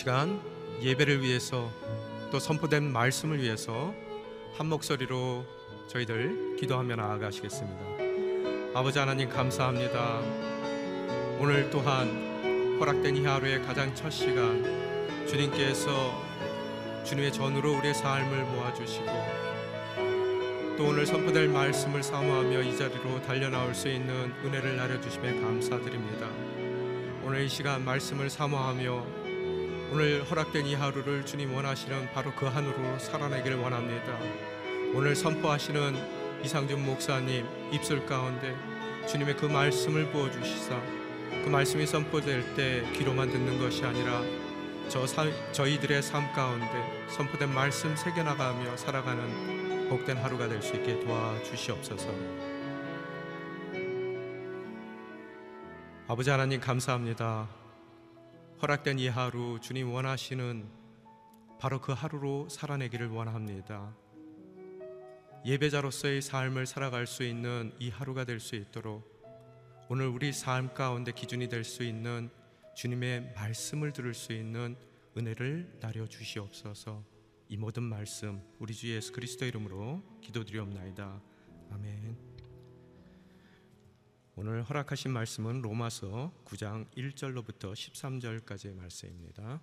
시간 0.00 0.40
예배를 0.80 1.20
위해서 1.20 1.70
또 2.30 2.38
선포된 2.38 2.90
말씀을 2.90 3.42
위해서 3.42 3.92
한 4.56 4.66
목소리로 4.66 5.44
저희들 5.88 6.56
기도하며 6.58 6.96
나아가시겠습니다. 6.96 7.84
아버지 8.74 8.98
하나님 8.98 9.28
감사합니다. 9.28 10.22
오늘 11.38 11.68
또한 11.68 12.78
허락된 12.80 13.14
이 13.14 13.26
하루의 13.26 13.60
가장 13.66 13.94
첫 13.94 14.08
시간 14.08 14.64
주님께서 15.26 15.90
주님의 17.04 17.30
전으로 17.34 17.76
우리의 17.76 17.92
삶을 17.92 18.44
모아주시고 18.44 19.06
또 20.78 20.86
오늘 20.86 21.04
선포될 21.04 21.48
말씀을 21.48 22.02
사모하며 22.02 22.62
이 22.62 22.74
자리로 22.74 23.20
달려나올 23.20 23.74
수 23.74 23.90
있는 23.90 24.32
은혜를 24.46 24.78
나려주심에 24.78 25.42
감사드립니다. 25.42 26.26
오늘 27.22 27.42
이 27.42 27.50
시간 27.50 27.84
말씀을 27.84 28.30
사모하며 28.30 29.19
오늘 29.92 30.22
허락된 30.30 30.66
이 30.66 30.74
하루를 30.74 31.26
주님 31.26 31.52
원하시는 31.52 32.12
바로 32.12 32.32
그 32.36 32.46
한으로 32.46 32.96
살아내기를 33.00 33.58
원합니다. 33.58 34.16
오늘 34.94 35.16
선포하시는 35.16 36.42
이상준 36.44 36.84
목사님 36.86 37.44
입술 37.72 38.06
가운데 38.06 38.56
주님의 39.08 39.36
그 39.36 39.46
말씀을 39.46 40.10
부어 40.12 40.30
주시사 40.30 40.80
그 41.44 41.48
말씀이 41.48 41.86
선포될 41.86 42.54
때 42.54 42.88
귀로만 42.92 43.30
듣는 43.30 43.58
것이 43.58 43.84
아니라 43.84 44.22
저 44.88 45.06
사, 45.08 45.24
저희들의 45.52 46.02
삶 46.02 46.32
가운데 46.32 47.08
선포된 47.08 47.52
말씀 47.52 47.94
새겨 47.96 48.22
나가며 48.22 48.76
살아가는 48.76 49.88
복된 49.88 50.18
하루가 50.18 50.48
될 50.48 50.62
수 50.62 50.76
있게 50.76 51.00
도와주시옵소서. 51.00 52.08
아버지 56.06 56.30
하나님 56.30 56.60
감사합니다. 56.60 57.59
허락된 58.62 58.98
이 58.98 59.08
하루 59.08 59.58
주님 59.58 59.90
원하시는 59.90 60.68
바로 61.58 61.80
그 61.80 61.92
하루로 61.92 62.48
살아내기를 62.50 63.08
원합니다. 63.08 63.96
예배자로서의 65.46 66.20
삶을 66.20 66.66
살아갈 66.66 67.06
수 67.06 67.22
있는 67.22 67.72
이 67.78 67.88
하루가 67.88 68.24
될 68.24 68.38
수 68.38 68.56
있도록 68.56 69.08
오늘 69.88 70.08
우리 70.08 70.32
삶 70.32 70.74
가운데 70.74 71.10
기준이 71.12 71.48
될 71.48 71.64
수 71.64 71.82
있는 71.82 72.30
주님의 72.76 73.32
말씀을 73.34 73.92
들을 73.92 74.12
수 74.12 74.34
있는 74.34 74.76
은혜를 75.16 75.78
나려 75.80 76.06
주시옵소서. 76.06 77.02
이 77.48 77.56
모든 77.56 77.82
말씀 77.82 78.42
우리 78.58 78.74
주 78.74 78.94
예수 78.94 79.12
그리스도 79.12 79.46
이름으로 79.46 80.02
기도드리옵나이다. 80.20 81.20
아멘. 81.72 82.29
오늘 84.36 84.62
허락하신 84.62 85.10
말씀은 85.10 85.60
로마서 85.60 86.32
9장 86.44 86.86
1절로부터 86.96 87.72
13절까지의 87.72 88.76
말씀입니다. 88.76 89.60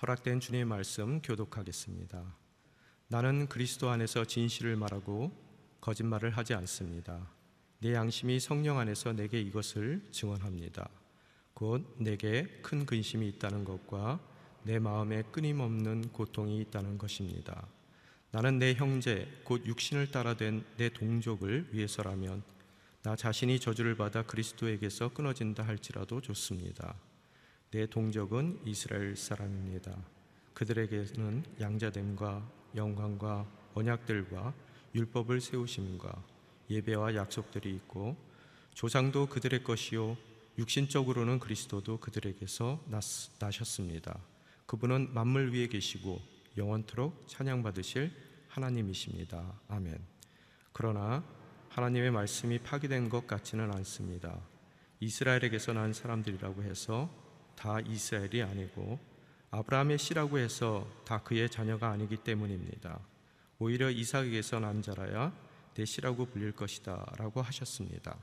허락된 0.00 0.38
주님의 0.38 0.64
말씀 0.64 1.20
교독하겠습니다. 1.20 2.22
나는 3.08 3.48
그리스도 3.48 3.90
안에서 3.90 4.24
진실을 4.24 4.76
말하고 4.76 5.32
거짓말을 5.80 6.30
하지 6.30 6.54
않습니다. 6.54 7.28
내 7.80 7.92
양심이 7.92 8.38
성령 8.38 8.78
안에서 8.78 9.12
내게 9.12 9.40
이것을 9.40 10.06
증언합니다. 10.12 10.88
곧 11.52 11.96
내게 11.98 12.46
큰 12.62 12.86
근심이 12.86 13.28
있다는 13.28 13.64
것과 13.64 14.20
내 14.62 14.78
마음에 14.78 15.24
끊임없는 15.24 16.12
고통이 16.12 16.60
있다는 16.60 16.96
것입니다. 16.96 17.66
나는 18.36 18.58
내 18.58 18.74
형제 18.74 19.26
곧 19.44 19.64
육신을 19.64 20.10
따라 20.10 20.34
된 20.34 20.62
내 20.76 20.90
동족을 20.90 21.70
위해서라면 21.72 22.42
나 23.02 23.16
자신이 23.16 23.58
저주를 23.58 23.96
받아 23.96 24.24
그리스도에게서 24.24 25.14
끊어진다 25.14 25.66
할지라도 25.66 26.20
좋습니다. 26.20 26.96
내 27.70 27.86
동족은 27.86 28.60
이스라엘 28.66 29.16
사람입니다. 29.16 29.96
그들에게는 30.52 31.44
양자됨과 31.62 32.46
영광과 32.74 33.50
언약들과 33.72 34.52
율법을 34.94 35.40
세우심과 35.40 36.22
예배와 36.68 37.14
약속들이 37.14 37.74
있고 37.76 38.18
조상도 38.74 39.30
그들의 39.30 39.64
것이요 39.64 40.14
육신적으로는 40.58 41.38
그리스도도 41.38 42.00
그들에게서 42.00 42.84
나셨습니다. 43.38 44.20
그분은 44.66 45.14
만물 45.14 45.54
위에 45.54 45.68
계시고 45.68 46.20
영원토록 46.58 47.28
찬양받으실 47.28 48.25
하나님이십니다. 48.56 49.60
아멘. 49.68 49.98
그러나 50.72 51.22
하나님의 51.68 52.10
말씀이 52.10 52.58
파기된 52.58 53.10
것 53.10 53.26
같지는 53.26 53.70
않습니다. 53.74 54.40
이스라엘에게서 55.00 55.74
난 55.74 55.92
사람들이라고 55.92 56.62
해서 56.62 57.10
다 57.54 57.80
이스라엘이 57.80 58.42
아니고 58.42 58.98
아브라함의 59.50 59.98
씨라고 59.98 60.38
해서 60.38 60.90
다 61.04 61.22
그의 61.22 61.50
자녀가 61.50 61.90
아니기 61.90 62.16
때문입니다. 62.16 62.98
오히려 63.58 63.90
이삭에게서 63.90 64.60
난 64.60 64.80
자라야 64.80 65.32
내 65.74 65.84
씨라고 65.84 66.24
불릴 66.24 66.52
것이다 66.52 67.12
라고 67.18 67.42
하셨습니다. 67.42 68.16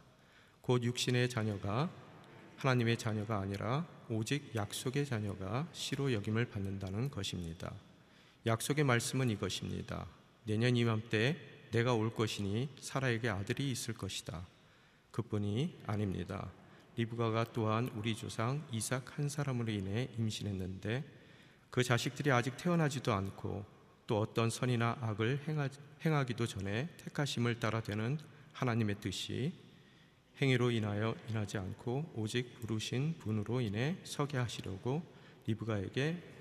곧 0.61 0.83
육신의 0.83 1.29
자녀가 1.29 1.91
하나님의 2.57 2.97
자녀가 2.97 3.37
아니라 3.37 3.85
오직 4.09 4.55
약속의 4.55 5.05
자녀가 5.05 5.67
씨로 5.73 6.11
여김을 6.11 6.45
받는다는 6.49 7.11
것입니다. 7.11 7.71
약속의 8.47 8.83
말씀은 8.83 9.29
이것입니다. 9.29 10.07
내년 10.45 10.75
이맘때 10.75 11.37
내가 11.71 11.93
올 11.93 12.13
것이니 12.13 12.69
사라에게 12.79 13.29
아들이 13.29 13.71
있을 13.71 13.93
것이다. 13.93 14.45
그뿐이 15.11 15.79
아닙니다. 15.87 16.51
리브가가 16.95 17.53
또한 17.53 17.89
우리 17.95 18.15
조상 18.15 18.67
이삭 18.71 19.17
한 19.17 19.29
사람으로 19.29 19.71
인해 19.71 20.09
임신했는데 20.17 21.03
그 21.69 21.83
자식들이 21.83 22.31
아직 22.31 22.57
태어나지도 22.57 23.11
않고 23.13 23.65
또 24.05 24.19
어떤 24.19 24.49
선이나 24.49 24.97
악을 25.01 25.39
행하, 26.03 26.23
기도 26.25 26.45
전에 26.45 26.89
택하심을 26.97 27.59
따라 27.59 27.81
되는 27.81 28.19
하나님의 28.51 28.97
뜻이 28.99 29.53
행위로 30.41 30.71
인하여 30.71 31.15
인하지 31.29 31.57
않고 31.57 32.11
오직 32.15 32.59
부르신 32.59 33.15
분으로 33.19 33.61
인해 33.61 33.97
서게 34.03 34.37
하시려고 34.37 35.01
리브가에게 35.47 36.32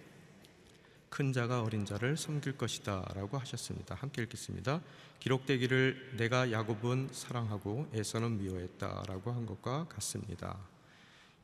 큰 1.12 1.30
자가 1.30 1.62
어린 1.62 1.84
자를 1.84 2.16
섬길 2.16 2.56
것이다라고 2.56 3.36
하셨습니다. 3.36 3.94
함께 3.94 4.22
읽겠습니다. 4.22 4.80
기록되기를 5.20 6.14
내가 6.16 6.50
야곱은 6.50 7.10
사랑하고 7.12 7.86
에서는 7.92 8.38
미워했다라고 8.38 9.30
한 9.30 9.44
것과 9.44 9.88
같습니다. 9.88 10.58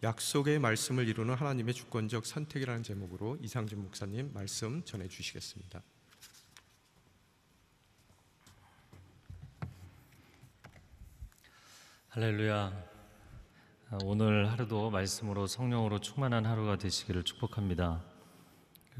약속의 0.03 0.59
말씀을 0.59 1.07
이루는 1.07 1.35
하나님의 1.35 1.75
주권적 1.75 2.25
선택이라는 2.25 2.83
제목으로 2.83 3.37
이상준 3.43 3.83
목사님 3.83 4.33
말씀 4.33 4.83
전해 4.87 5.07
주시겠습니다. 5.07 5.83
할렐루야. 12.09 12.73
오늘 14.05 14.51
하루도 14.51 14.89
말씀으로 14.89 15.47
성령으로 15.47 16.01
충만한 16.01 16.47
하루가 16.47 16.79
되시기를 16.79 17.23
축복합니다. 17.23 18.18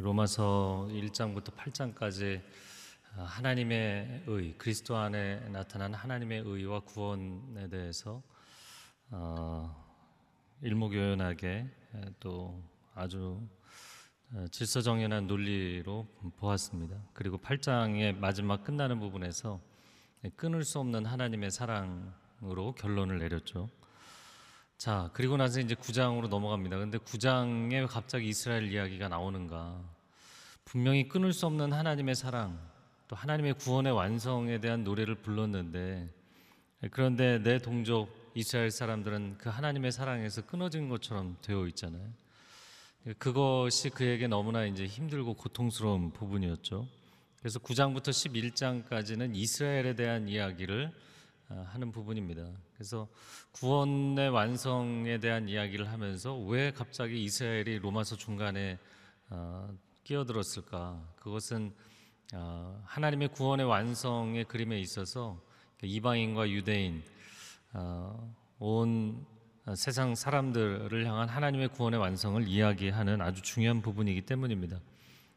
로마서 0.01 0.87
1장부터 0.93 1.53
8장까지 1.57 2.41
하나님의 3.17 4.23
의, 4.29 4.55
그리스도 4.57 4.97
안에 4.97 5.41
나타난 5.49 5.93
하나님의 5.93 6.43
의와 6.47 6.81
구원에 6.81 7.69
대해서 7.69 8.23
어, 9.11 9.75
일목요연하게 10.63 11.67
또 12.21 12.63
아주 12.95 13.45
질서정연한 14.53 15.27
논리로 15.27 16.07
보았습니다. 16.37 16.97
그리고 17.13 17.37
8장의 17.39 18.17
마지막 18.19 18.63
끝나는 18.63 19.01
부분에서 19.01 19.61
끊을 20.37 20.63
수 20.63 20.79
없는 20.79 21.07
하나님의 21.07 21.51
사랑으로 21.51 22.77
결론을 22.79 23.19
내렸죠. 23.19 23.69
자, 24.79 25.11
그리고 25.13 25.37
나서 25.37 25.59
이제 25.59 25.75
9장으로 25.75 26.29
넘어갑니다. 26.29 26.79
근데 26.79 26.99
9장에 26.99 27.89
갑자기 27.89 28.29
이스라엘 28.29 28.73
이야기가 28.73 29.09
나오는가? 29.09 29.83
분명히 30.65 31.09
끊을 31.09 31.33
수 31.33 31.47
없는 31.47 31.73
하나님의 31.73 32.15
사랑, 32.15 32.57
또 33.09 33.17
하나님의 33.17 33.55
구원의 33.55 33.93
완성에 33.93 34.61
대한 34.61 34.85
노래를 34.85 35.17
불렀는데, 35.17 36.09
그런데 36.93 37.43
내 37.43 37.59
동족 37.59 38.31
이스라엘 38.35 38.71
사람들은 38.71 39.39
그 39.39 39.49
하나님의 39.49 39.91
사랑에서 39.91 40.43
끊어진 40.43 40.89
것처럼 40.89 41.37
되어 41.43 41.67
있잖아요. 41.67 42.09
그것이 43.19 43.91
그에게 43.91 44.29
너무나 44.29 44.65
이제 44.65 44.87
힘들고 44.87 45.35
고통스러운 45.35 46.13
부분이었죠. 46.13 46.87
그래서 47.41 47.59
9장부터 47.59 48.11
11장까지는 48.11 49.35
이스라엘에 49.35 49.97
대한 49.97 50.29
이야기를 50.29 50.87
어, 50.87 50.93
하는 51.49 51.91
부분입니다. 51.93 52.47
그래서 52.75 53.09
구원의 53.53 54.29
완성에 54.31 55.19
대한 55.19 55.49
이야기를 55.49 55.91
하면서 55.91 56.37
왜 56.37 56.71
갑자기 56.71 57.23
이스라엘이 57.25 57.79
로마서 57.79 58.17
중간에 58.17 58.79
어, 59.31 59.69
끼어들었을까? 60.05 61.15
그것은 61.17 61.75
어, 62.35 62.83
하나님의 62.85 63.29
구원의 63.29 63.67
완성의 63.67 64.45
그림에 64.45 64.79
있어서 64.81 65.41
이방인과 65.83 66.51
유대인 66.51 67.03
온 68.59 69.25
어, 69.65 69.75
세상 69.75 70.15
사람들을 70.15 71.07
향한 71.07 71.29
하나님의 71.29 71.69
구원의 71.69 72.01
완성을 72.01 72.47
이야기하는 72.47 73.21
아주 73.21 73.43
중요한 73.43 73.81
부분이기 73.81 74.23
때문입니다. 74.23 74.81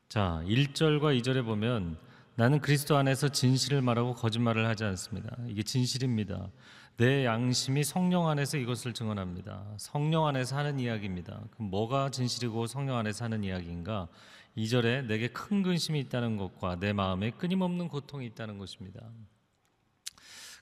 자, 0.10 0.42
1절과 0.46 1.20
2절에 1.22 1.46
보면 1.46 1.98
나는 2.42 2.60
그리스도 2.60 2.98
안에서 2.98 3.30
진실을 3.30 3.84
말하고 3.84 4.16
거짓말을 4.16 4.66
하지 4.66 4.84
않습니다. 4.84 5.38
이게 5.48 5.62
진실입니다. 5.62 6.50
내 6.98 7.24
양심이 7.24 7.84
성령 7.84 8.30
안에서 8.30 8.58
이것을 8.58 8.94
증언합니다. 8.94 9.76
성령 9.78 10.26
안에서 10.26 10.58
하는 10.58 10.80
이야기입니다. 10.80 11.40
그럼 11.52 11.70
뭐가 11.70 12.10
진실이고 12.10 12.66
성령 12.66 12.98
안에서 12.98 13.26
하는 13.26 13.44
이야기인가? 13.44 14.08
2절에 14.58 15.06
내게 15.06 15.28
큰 15.28 15.62
근심이 15.62 16.00
있다는 16.00 16.38
것과 16.38 16.80
내 16.80 16.94
마음에 16.94 17.30
끊임없는 17.30 17.90
고통이 17.90 18.26
있다는 18.26 18.58
것입니다. 18.58 19.08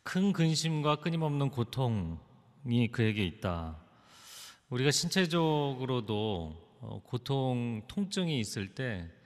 큰 0.04 0.34
근심과 0.34 0.98
끊임없는 0.98 1.50
고통이 1.50 2.92
그에게 2.92 3.26
있다. 3.26 3.78
우리가 4.68 4.92
신체적으로도 4.92 6.58
어, 6.82 7.02
고통, 7.06 7.84
통증이 7.88 8.38
있을 8.38 8.76
때 8.76 9.10
어, 9.10 9.19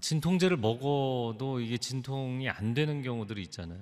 진통제를 0.00 0.56
먹어도 0.56 1.60
이게 1.60 1.76
진통이 1.76 2.48
안 2.48 2.74
되는 2.74 3.02
경우들이 3.02 3.42
있잖아요. 3.42 3.80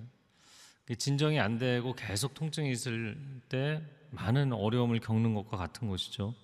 진정이 0.99 1.41
안 1.41 1.59
되고 1.59 1.95
계속 1.95 2.35
통증이 2.35 2.71
있을 2.71 3.19
때 3.49 3.83
많은 4.11 4.53
어려움을 4.53 5.01
겪는 5.01 5.35
것과 5.35 5.57
같은 5.57 5.89
것이죠. 5.89 6.35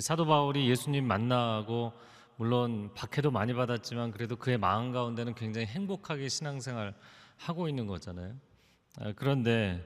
사도 0.00 0.24
바울이 0.24 0.68
예수님 0.70 1.06
만나고 1.06 1.92
물론 2.36 2.94
박해도 2.94 3.30
많이 3.30 3.52
받았지만 3.52 4.12
그래도 4.12 4.36
그의 4.36 4.56
마음 4.56 4.92
가운데는 4.92 5.34
굉장히 5.34 5.66
행복하게 5.66 6.28
신앙생활 6.28 6.94
하고 7.36 7.68
있는 7.68 7.86
거잖아요. 7.86 8.34
아, 8.98 9.12
그런데 9.14 9.84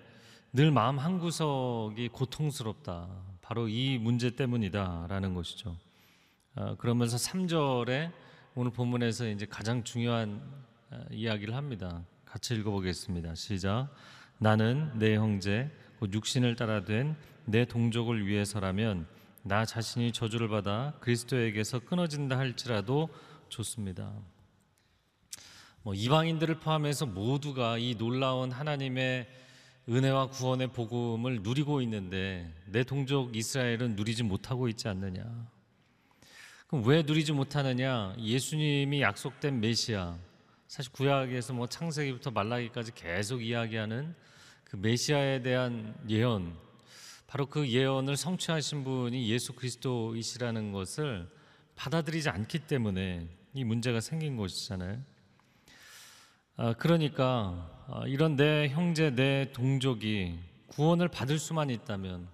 늘 0.52 0.70
마음 0.70 0.98
한 0.98 1.18
구석이 1.18 2.10
고통스럽다. 2.10 3.08
바로 3.42 3.66
이 3.66 3.98
문제 3.98 4.30
때문이다라는 4.36 5.34
것이죠. 5.34 5.76
아, 6.54 6.76
그러면서 6.76 7.16
3절에 7.16 8.12
오늘 8.54 8.70
본문에서 8.70 9.28
이제 9.28 9.46
가장 9.46 9.82
중요한 9.82 10.40
아, 10.90 11.04
이야기를 11.10 11.54
합니다. 11.54 12.04
같이 12.24 12.54
읽어보겠습니다. 12.54 13.34
시작. 13.34 13.88
나는 14.38 14.90
내 14.98 15.16
형제 15.16 15.70
곧 15.98 16.12
육신을 16.12 16.56
따라 16.56 16.84
된 16.84 17.16
내 17.46 17.64
동족을 17.64 18.26
위해서라면 18.26 19.06
나 19.42 19.64
자신이 19.64 20.12
저주를 20.12 20.48
받아 20.48 20.94
그리스도에게서 21.00 21.80
끊어진다 21.80 22.38
할지라도 22.38 23.08
좋습니다. 23.48 24.12
뭐 25.82 25.94
이방인들을 25.94 26.60
포함해서 26.60 27.04
모두가 27.04 27.76
이 27.76 27.94
놀라운 27.96 28.50
하나님의 28.50 29.28
은혜와 29.86 30.28
구원의 30.28 30.68
복음을 30.68 31.42
누리고 31.42 31.82
있는데 31.82 32.50
내 32.66 32.84
동족 32.84 33.36
이스라엘은 33.36 33.96
누리지 33.96 34.22
못하고 34.22 34.68
있지 34.68 34.88
않느냐? 34.88 35.22
그럼 36.66 36.86
왜 36.86 37.02
누리지 37.02 37.32
못하느냐? 37.32 38.14
예수님이 38.18 39.02
약속된 39.02 39.60
메시아 39.60 40.16
사실 40.66 40.90
구약에서 40.92 41.52
뭐 41.52 41.68
창세기부터 41.68 42.30
말라기까지 42.30 42.94
계속 42.94 43.42
이야기하는 43.42 44.14
그 44.64 44.76
메시아에 44.76 45.42
대한 45.42 45.94
예언 46.08 46.56
바로 47.26 47.46
그 47.46 47.68
예언을 47.68 48.16
성취하신 48.16 48.84
분이 48.84 49.28
예수 49.28 49.52
그리스도이시라는 49.52 50.72
것을 50.72 51.28
받아들이지 51.76 52.28
않기 52.28 52.60
때문에 52.60 53.28
이 53.54 53.64
문제가 53.64 54.00
생긴 54.00 54.36
것이잖아요. 54.36 55.00
아, 56.56 56.72
그러니까 56.74 57.84
아, 57.88 58.04
이런 58.06 58.36
내 58.36 58.68
형제, 58.68 59.10
내 59.10 59.50
동족이 59.52 60.38
구원을 60.68 61.08
받을 61.08 61.38
수만 61.38 61.70
있다면 61.70 62.28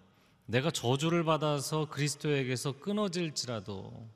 내가 0.47 0.71
저주를 0.71 1.25
받아서 1.25 1.89
그리스도에게서 1.89 2.73
끊어질지라도 2.81 4.09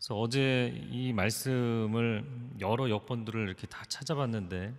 그래서 0.00 0.18
어제 0.18 0.82
이 0.90 1.12
말씀을 1.12 2.24
여러 2.58 2.88
역번들을 2.88 3.46
이렇게 3.46 3.66
다 3.66 3.84
찾아봤는데 3.86 4.72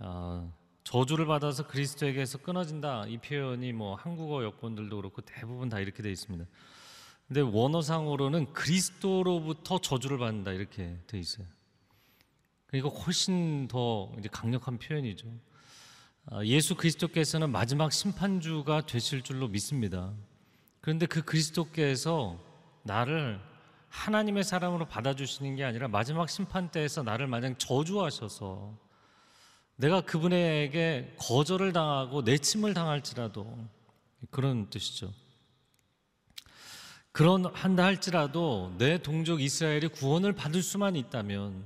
아, 0.00 0.50
저주를 0.82 1.24
받아서 1.26 1.68
그리스도에게서 1.68 2.38
끊어진다 2.38 3.06
이 3.06 3.18
표현이 3.18 3.72
뭐 3.72 3.94
한국어 3.94 4.42
역본들도 4.42 4.96
그렇고 4.96 5.22
대부분 5.22 5.68
다 5.68 5.78
이렇게 5.78 6.02
돼 6.02 6.10
있습니다. 6.10 6.44
근데 7.28 7.42
원어상으로는 7.42 8.52
그리스도로부터 8.54 9.78
저주를 9.78 10.18
받는다 10.18 10.50
이렇게 10.50 10.98
돼 11.06 11.20
있어요. 11.20 11.46
그러니까 12.66 13.00
훨씬 13.02 13.68
더 13.68 14.12
이제 14.18 14.28
강력한 14.32 14.78
표현이죠. 14.78 15.28
아, 16.26 16.44
예수 16.44 16.74
그리스도께서는 16.74 17.50
마지막 17.50 17.92
심판주가 17.92 18.84
되실 18.84 19.22
줄로 19.22 19.46
믿습니다. 19.46 20.12
그런데 20.80 21.06
그 21.06 21.22
그리스도께서 21.22 22.36
나를 22.82 23.40
하나님의 23.88 24.44
사람으로 24.44 24.86
받아주시는 24.86 25.56
게 25.56 25.64
아니라 25.64 25.88
마지막 25.88 26.28
심판 26.28 26.70
때에서 26.70 27.02
나를 27.02 27.26
마냥 27.26 27.56
저주하셔서 27.56 28.74
내가 29.76 30.00
그분에게 30.00 31.14
거절을 31.18 31.72
당하고 31.72 32.22
내침을 32.22 32.74
당할지라도 32.74 33.58
그런 34.30 34.68
뜻이죠. 34.70 35.12
그런 37.12 37.46
한다 37.46 37.84
할지라도 37.84 38.74
내 38.76 38.98
동족 38.98 39.40
이스라엘이 39.40 39.88
구원을 39.88 40.34
받을 40.34 40.62
수만 40.62 40.96
있다면 40.96 41.64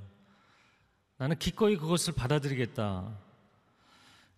나는 1.17 1.37
기꺼이 1.37 1.75
그것을 1.75 2.13
받아들이겠다. 2.13 3.17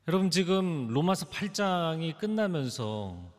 여러분 0.08 0.32
지금 0.32 0.88
로마서 0.88 1.30
8장이 1.30 2.18
끝나면서 2.18 3.32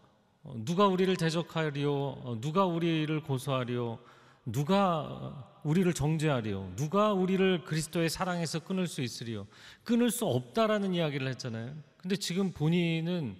누가 0.64 0.86
우리를 0.86 1.16
대적하리요? 1.16 2.38
누가 2.40 2.64
우리를 2.64 3.20
고소하리요? 3.22 3.98
누가 4.44 5.50
우리를 5.64 5.92
정죄하리요? 5.94 6.72
누가 6.76 7.12
우리를 7.12 7.64
그리스도의 7.64 8.10
사랑에서 8.10 8.58
끊을 8.60 8.86
수 8.86 9.00
있으리요? 9.00 9.46
끊을 9.82 10.10
수 10.10 10.26
없다라는 10.26 10.94
이야기를 10.94 11.26
했잖아요. 11.28 11.74
근데 11.96 12.16
지금 12.16 12.52
본인은 12.52 13.36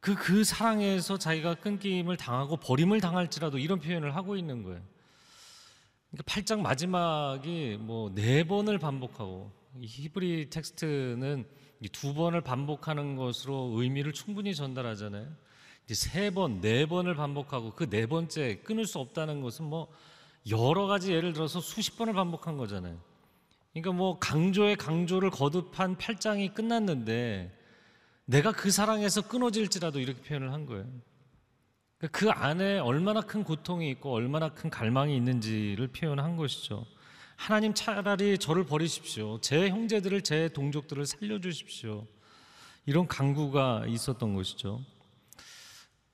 그, 0.00 0.14
그 0.14 0.44
사랑에서 0.44 1.16
자기가 1.16 1.54
끊김을 1.54 2.18
당하고 2.18 2.58
버림을 2.58 3.00
당할지라도 3.00 3.58
이런 3.58 3.80
표현을 3.80 4.14
하고 4.14 4.36
있는 4.36 4.62
거예요. 4.62 4.82
그러니까 6.10 6.32
8장 6.32 6.60
마지막이 6.60 7.78
뭐 7.80 8.10
네 8.14 8.44
번을 8.44 8.78
반복하고 8.78 9.50
히브리 9.80 10.50
텍스트는 10.50 11.46
두 11.90 12.14
번을 12.14 12.42
반복하는 12.42 13.16
것으로 13.16 13.72
의미를 13.74 14.12
충분히 14.12 14.54
전달하잖아요. 14.54 15.26
세 15.92 16.30
번, 16.30 16.60
네 16.60 16.86
번을 16.86 17.14
반복하고 17.14 17.72
그 17.72 17.88
네 17.90 18.06
번째 18.06 18.60
끊을 18.64 18.86
수 18.86 18.98
없다는 18.98 19.42
것은 19.42 19.66
뭐 19.66 19.88
여러 20.50 20.86
가지 20.86 21.12
예를 21.12 21.32
들어서 21.32 21.60
수십 21.60 21.96
번을 21.98 22.14
반복한 22.14 22.56
거잖아요. 22.56 22.98
그러니까 23.72 23.92
뭐 23.92 24.18
강조의 24.18 24.76
강조를 24.76 25.30
거듭한 25.30 25.96
8장이 25.96 26.54
끝났는데 26.54 27.58
내가 28.26 28.52
그 28.52 28.70
사랑에서 28.70 29.22
끊어질지라도 29.28 30.00
이렇게 30.00 30.22
표현을 30.22 30.52
한 30.52 30.64
거예요. 30.64 30.86
그러니까 31.98 32.18
그 32.18 32.30
안에 32.30 32.78
얼마나 32.78 33.20
큰 33.20 33.44
고통이 33.44 33.90
있고 33.90 34.12
얼마나 34.12 34.50
큰 34.54 34.70
갈망이 34.70 35.14
있는지를 35.16 35.88
표현한 35.88 36.36
것이죠. 36.36 36.86
하나님 37.36 37.74
차라리 37.74 38.38
저를 38.38 38.64
버리십시오. 38.64 39.40
제 39.40 39.68
형제들을 39.68 40.22
제 40.22 40.48
동족들을 40.48 41.04
살려주십시오. 41.04 42.06
이런 42.86 43.08
간구가 43.08 43.84
있었던 43.88 44.34
것이죠. 44.34 44.80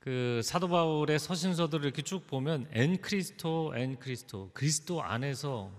그 0.01 0.41
사도 0.43 0.67
바울의 0.67 1.19
서신서들을 1.19 1.85
이렇게 1.85 2.01
쭉 2.01 2.25
보면 2.25 2.67
ἐν 2.71 2.99
Χριστῷ 3.01 3.71
ἐν 3.75 3.99
Χριστῷ 3.99 4.49
그리스도 4.51 5.03
안에서 5.03 5.69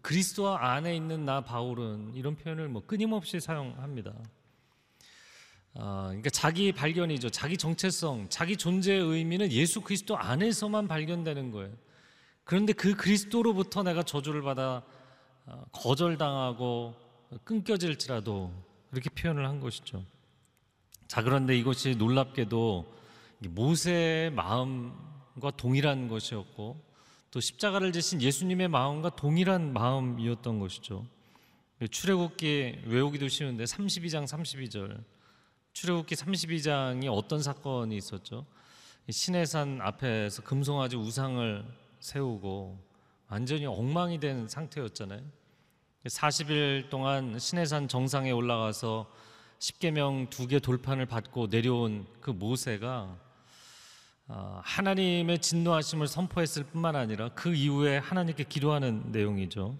그리스도 0.00 0.56
안에 0.56 0.94
있는 0.94 1.24
나 1.24 1.40
바울은 1.40 2.14
이런 2.14 2.36
표현을 2.36 2.68
뭐 2.68 2.86
끊임없이 2.86 3.40
사용합니다. 3.40 4.14
아, 5.74 6.04
그러니까 6.06 6.30
자기 6.30 6.70
발견이죠. 6.70 7.30
자기 7.30 7.56
정체성, 7.56 8.28
자기 8.28 8.56
존재의 8.56 9.00
의미는 9.00 9.50
예수 9.50 9.80
그리스도 9.80 10.16
안에서만 10.16 10.86
발견되는 10.86 11.50
거예요. 11.50 11.72
그런데 12.44 12.72
그 12.72 12.94
그리스도로부터 12.94 13.82
내가 13.82 14.04
저주를 14.04 14.42
받아 14.42 14.84
어, 15.46 15.64
거절당하고 15.72 16.94
끊겨질지라도 17.42 18.52
이렇게 18.92 19.10
표현을 19.10 19.48
한 19.48 19.58
것이죠. 19.58 20.04
자, 21.08 21.22
그런데 21.22 21.58
이것이 21.58 21.96
놀랍게도 21.96 23.01
모세의 23.48 24.30
마음과 24.32 25.52
동일한 25.56 26.08
것이었고 26.08 26.80
또 27.30 27.40
십자가를 27.40 27.92
지신 27.92 28.20
예수님의 28.20 28.68
마음과 28.68 29.16
동일한 29.16 29.72
마음이었던 29.72 30.58
것이죠. 30.58 31.06
출애굽기 31.90 32.82
외우기도 32.86 33.28
쉬운데 33.28 33.64
32장 33.64 34.24
32절 34.26 35.02
출애굽기 35.72 36.14
32장이 36.14 37.08
어떤 37.10 37.42
사건이 37.42 37.96
있었죠? 37.96 38.46
시내산 39.08 39.80
앞에서 39.80 40.42
금송아지 40.42 40.96
우상을 40.96 41.64
세우고 42.00 42.78
완전히 43.28 43.66
엉망이 43.66 44.20
된 44.20 44.46
상태였잖아요. 44.46 45.22
40일 46.04 46.90
동안 46.90 47.38
시내산 47.38 47.88
정상에 47.88 48.30
올라가서 48.30 49.10
십계명 49.58 50.28
두 50.28 50.48
개 50.48 50.58
돌판을 50.58 51.06
받고 51.06 51.46
내려온 51.46 52.06
그 52.20 52.30
모세가 52.30 52.88
아, 52.88 53.31
하나님의 54.62 55.40
진노하심을 55.40 56.06
선포했을 56.06 56.64
뿐만 56.64 56.96
아니라 56.96 57.28
그 57.30 57.54
이후에 57.54 57.98
하나님께 57.98 58.44
기도하는 58.44 59.12
내용이죠. 59.12 59.78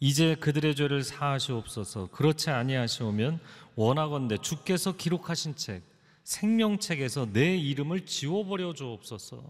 이제 0.00 0.36
그들의 0.36 0.74
죄를 0.76 1.02
사하시옵소서. 1.02 2.08
그렇지 2.12 2.50
아니하시오면 2.50 3.40
원하건대 3.74 4.38
주께서 4.38 4.96
기록하신 4.96 5.56
책 5.56 5.82
생명책에서 6.24 7.32
내 7.32 7.56
이름을 7.56 8.06
지워버려 8.06 8.74
주옵소서. 8.74 9.42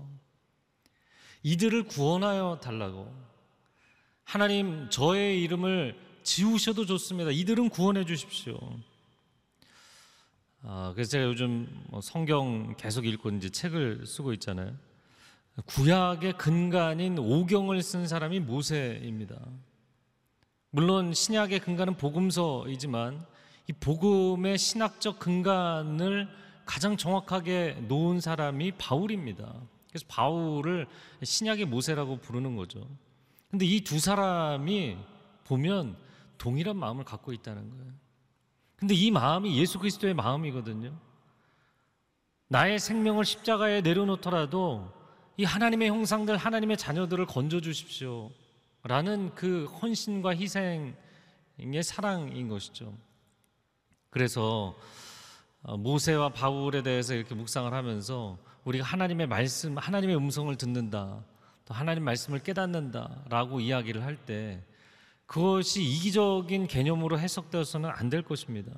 이들을 1.42 1.84
구원하여 1.84 2.60
달라고. 2.62 3.12
하나님 4.25 4.88
저의 4.90 5.42
이름을 5.42 5.96
지우셔도 6.22 6.87
좋습니다. 6.87 7.30
이들은 7.30 7.70
구원해 7.70 8.04
주십시오. 8.04 8.58
아, 10.62 10.92
그래서 10.94 11.10
제가 11.12 11.24
요즘 11.24 11.66
뭐 11.88 12.00
성경 12.00 12.74
계속 12.76 13.06
읽고 13.06 13.30
이제 13.30 13.48
책을 13.48 14.06
쓰고 14.06 14.32
있잖아요. 14.34 14.72
구약의 15.66 16.34
근간인 16.38 17.18
오경을 17.18 17.82
쓴 17.82 18.06
사람이 18.06 18.40
모세입니다. 18.40 19.36
물론 20.70 21.14
신약의 21.14 21.60
근간은 21.60 21.96
복음서이지만 21.96 23.24
이 23.68 23.72
복음의 23.72 24.58
신학적 24.58 25.18
근간을 25.18 26.28
가장 26.64 26.96
정확하게 26.96 27.84
놓은 27.88 28.20
사람이 28.20 28.72
바울입니다. 28.72 29.54
그래서 29.88 30.04
바울을 30.08 30.86
신약의 31.22 31.64
모세라고 31.64 32.18
부르는 32.18 32.56
거죠. 32.56 32.86
근데 33.50 33.64
이 33.64 33.82
두 33.82 33.98
사람이 33.98 34.96
보면 35.44 35.96
동일한 36.36 36.76
마음을 36.76 37.04
갖고 37.04 37.32
있다는 37.32 37.70
거예요. 37.70 37.92
근데 38.78 38.94
이 38.94 39.11
마음이 39.11 39.58
예수 39.58 39.78
그리스도의 39.80 40.14
마음이거든요. 40.14 40.97
나의 42.47 42.78
생명을 42.78 43.25
십자가에 43.25 43.80
내려놓더라도 43.80 44.92
이 45.37 45.44
하나님의 45.44 45.88
형상들, 45.88 46.37
하나님의 46.37 46.76
자녀들을 46.76 47.26
건져 47.26 47.61
주십시오. 47.61 48.30
라는 48.85 49.35
그 49.35 49.64
헌신과 49.64 50.37
희생의 50.37 50.94
사랑인 51.82 52.49
것이죠. 52.49 52.94
그래서 54.11 54.76
어, 55.62 55.76
모세와 55.76 56.28
바울에 56.28 56.82
대해서 56.82 57.14
이렇게 57.14 57.35
묵상을 57.35 57.73
하면서 57.75 58.38
우리가 58.64 58.85
하나님의 58.85 59.26
말씀, 59.26 59.76
하나님의 59.76 60.16
음성을 60.16 60.54
듣는다, 60.56 61.25
또 61.64 61.75
하나님 61.75 62.04
말씀을 62.04 62.38
깨닫는다라고 62.38 63.58
이야기를 63.58 64.04
할 64.04 64.16
때 64.25 64.62
그것이 65.28 65.82
이기적인 65.85 66.66
개념으로 66.68 67.18
해석되어서는 67.18 67.90
안 67.90 68.08
될 68.08 68.23
것입니다. 68.23 68.73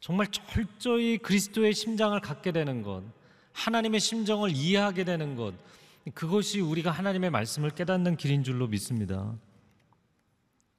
정말 0.00 0.26
철저히 0.26 1.18
그리스도의 1.18 1.72
심장을 1.72 2.18
갖게 2.20 2.50
되는 2.50 2.82
것, 2.82 3.02
하나님의 3.52 4.00
심정을 4.00 4.50
이해하게 4.50 5.04
되는 5.04 5.36
것, 5.36 5.54
그것이 6.12 6.60
우리가 6.60 6.90
하나님의 6.90 7.30
말씀을 7.30 7.70
깨닫는 7.70 8.16
길인 8.16 8.42
줄로 8.42 8.66
믿습니다. 8.66 9.34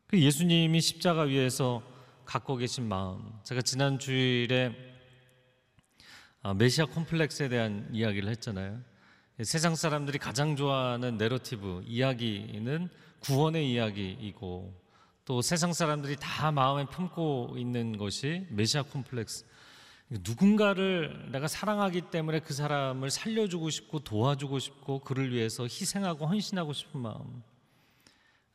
그 0.08 0.20
예수님이 0.20 0.82
십자가 0.82 1.22
위에서 1.24 1.82
갖고 2.26 2.58
계신 2.58 2.88
마음, 2.88 3.32
제가 3.44 3.62
지난 3.62 3.98
주일에 3.98 4.76
아, 6.44 6.54
메시아 6.54 6.88
콤플렉스에 6.88 7.50
대한 7.50 7.90
이야기를 7.92 8.30
했잖아요. 8.30 8.80
세상 9.44 9.76
사람들이 9.76 10.20
가장 10.20 10.56
좋아하는 10.56 11.18
내러티브 11.18 11.84
이야기는 11.88 12.90
구원의 13.22 13.72
이야기이고 13.72 14.85
또 15.26 15.42
세상 15.42 15.74
사람들이 15.74 16.18
다 16.20 16.52
마음에 16.52 16.86
품고 16.86 17.56
있는 17.58 17.98
것이 17.98 18.46
메시아 18.52 18.84
콤플렉스. 18.84 19.46
누군가를 20.10 21.32
내가 21.32 21.48
사랑하기 21.48 22.12
때문에 22.12 22.42
그 22.42 22.54
사람을 22.54 23.10
살려주고 23.10 23.72
싶고 23.72 24.00
도와주고 24.02 24.60
싶고 24.60 25.00
그를 25.00 25.34
위해서 25.34 25.64
희생하고 25.64 26.28
헌신하고 26.28 26.74
싶은 26.74 27.02
마음. 27.02 27.42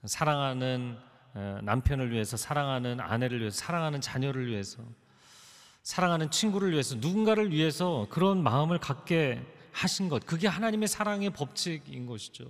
사랑하는 0.04 0.96
남편을 1.62 2.12
위해서, 2.12 2.37
사랑하는 2.37 3.00
아내를 3.00 3.40
위해서, 3.40 3.59
사랑하는 3.59 4.00
자녀를 4.00 4.46
위해서, 4.46 4.85
사랑하는 5.83 6.30
친구를 6.30 6.70
위해서, 6.70 6.94
누군가를 6.94 7.50
위해서 7.50 8.06
그런 8.11 8.44
마음을 8.44 8.78
갖게 8.78 9.44
하신 9.72 10.09
것. 10.09 10.24
그게 10.24 10.46
하나님의 10.46 10.87
사랑의 10.87 11.30
법칙인 11.30 12.06
것이죠. 12.06 12.44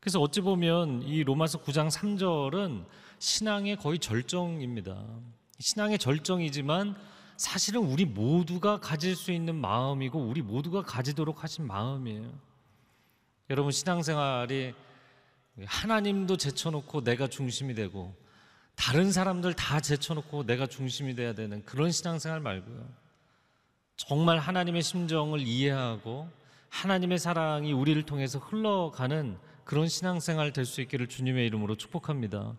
그래서 0.00 0.20
어찌 0.20 0.40
보면 0.40 1.02
이 1.02 1.22
로마서 1.22 1.62
9장 1.62 1.88
3절은 1.90 2.84
신앙의 3.18 3.76
거의 3.76 3.98
절정입니다. 3.98 5.04
신앙의 5.58 5.98
절정이지만 5.98 6.96
사실은 7.36 7.82
우리 7.82 8.04
모두가 8.04 8.80
가질 8.80 9.14
수 9.16 9.32
있는 9.32 9.54
마음이고 9.54 10.18
우리 10.18 10.42
모두가 10.42 10.82
가지도록 10.82 11.42
하신 11.44 11.66
마음이에요. 11.66 12.32
여러분 13.50 13.72
신앙생활이 13.72 14.74
하나님도 15.64 16.36
제쳐놓고 16.36 17.02
내가 17.02 17.26
중심이 17.28 17.74
되고 17.74 18.14
다른 18.76 19.10
사람들 19.10 19.54
다 19.54 19.80
제쳐놓고 19.80 20.46
내가 20.46 20.66
중심이 20.66 21.14
돼야 21.14 21.32
되는 21.32 21.64
그런 21.64 21.90
신앙생활 21.90 22.40
말고요. 22.40 22.88
정말 23.96 24.38
하나님의 24.38 24.82
심정을 24.82 25.40
이해하고 25.40 26.28
하나님의 26.68 27.18
사랑이 27.18 27.72
우리를 27.72 28.00
통해서 28.04 28.38
흘러가는 28.38 29.36
그런 29.64 29.88
신앙생활 29.88 30.52
될 30.52 30.64
수 30.64 30.80
있기를 30.80 31.08
주님의 31.08 31.46
이름으로 31.46 31.76
축복합니다. 31.76 32.54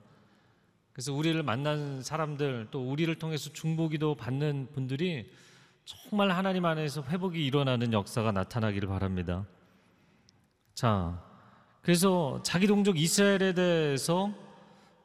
그래서 1.00 1.14
우리를 1.14 1.42
만난 1.44 2.04
사람들 2.04 2.68
또 2.72 2.92
우리를 2.92 3.16
통해서 3.16 3.50
중보기도 3.54 4.16
받는 4.16 4.68
분들이 4.74 5.32
정말 5.86 6.30
하나님 6.30 6.66
안에서 6.66 7.04
회복이 7.04 7.46
일어나는 7.46 7.94
역사가 7.94 8.34
나타나기를 8.34 8.90
바랍니다. 8.90 9.46
자, 10.76 11.24
그래서 11.82 12.42
자기 12.44 12.68
동족 12.68 13.00
이스라엘에 13.00 13.54
대해서 13.54 14.34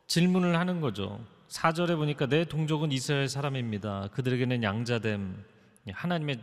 질문을 0.08 0.58
하는 0.58 0.80
거죠. 0.80 1.24
4절에 1.46 1.94
보니까 1.94 2.26
내 2.26 2.44
동족은 2.44 2.90
이스라엘 2.90 3.28
사람입니다. 3.28 4.08
그들에게는 4.14 4.64
양자됨, 4.64 5.44
하나님의 5.92 6.40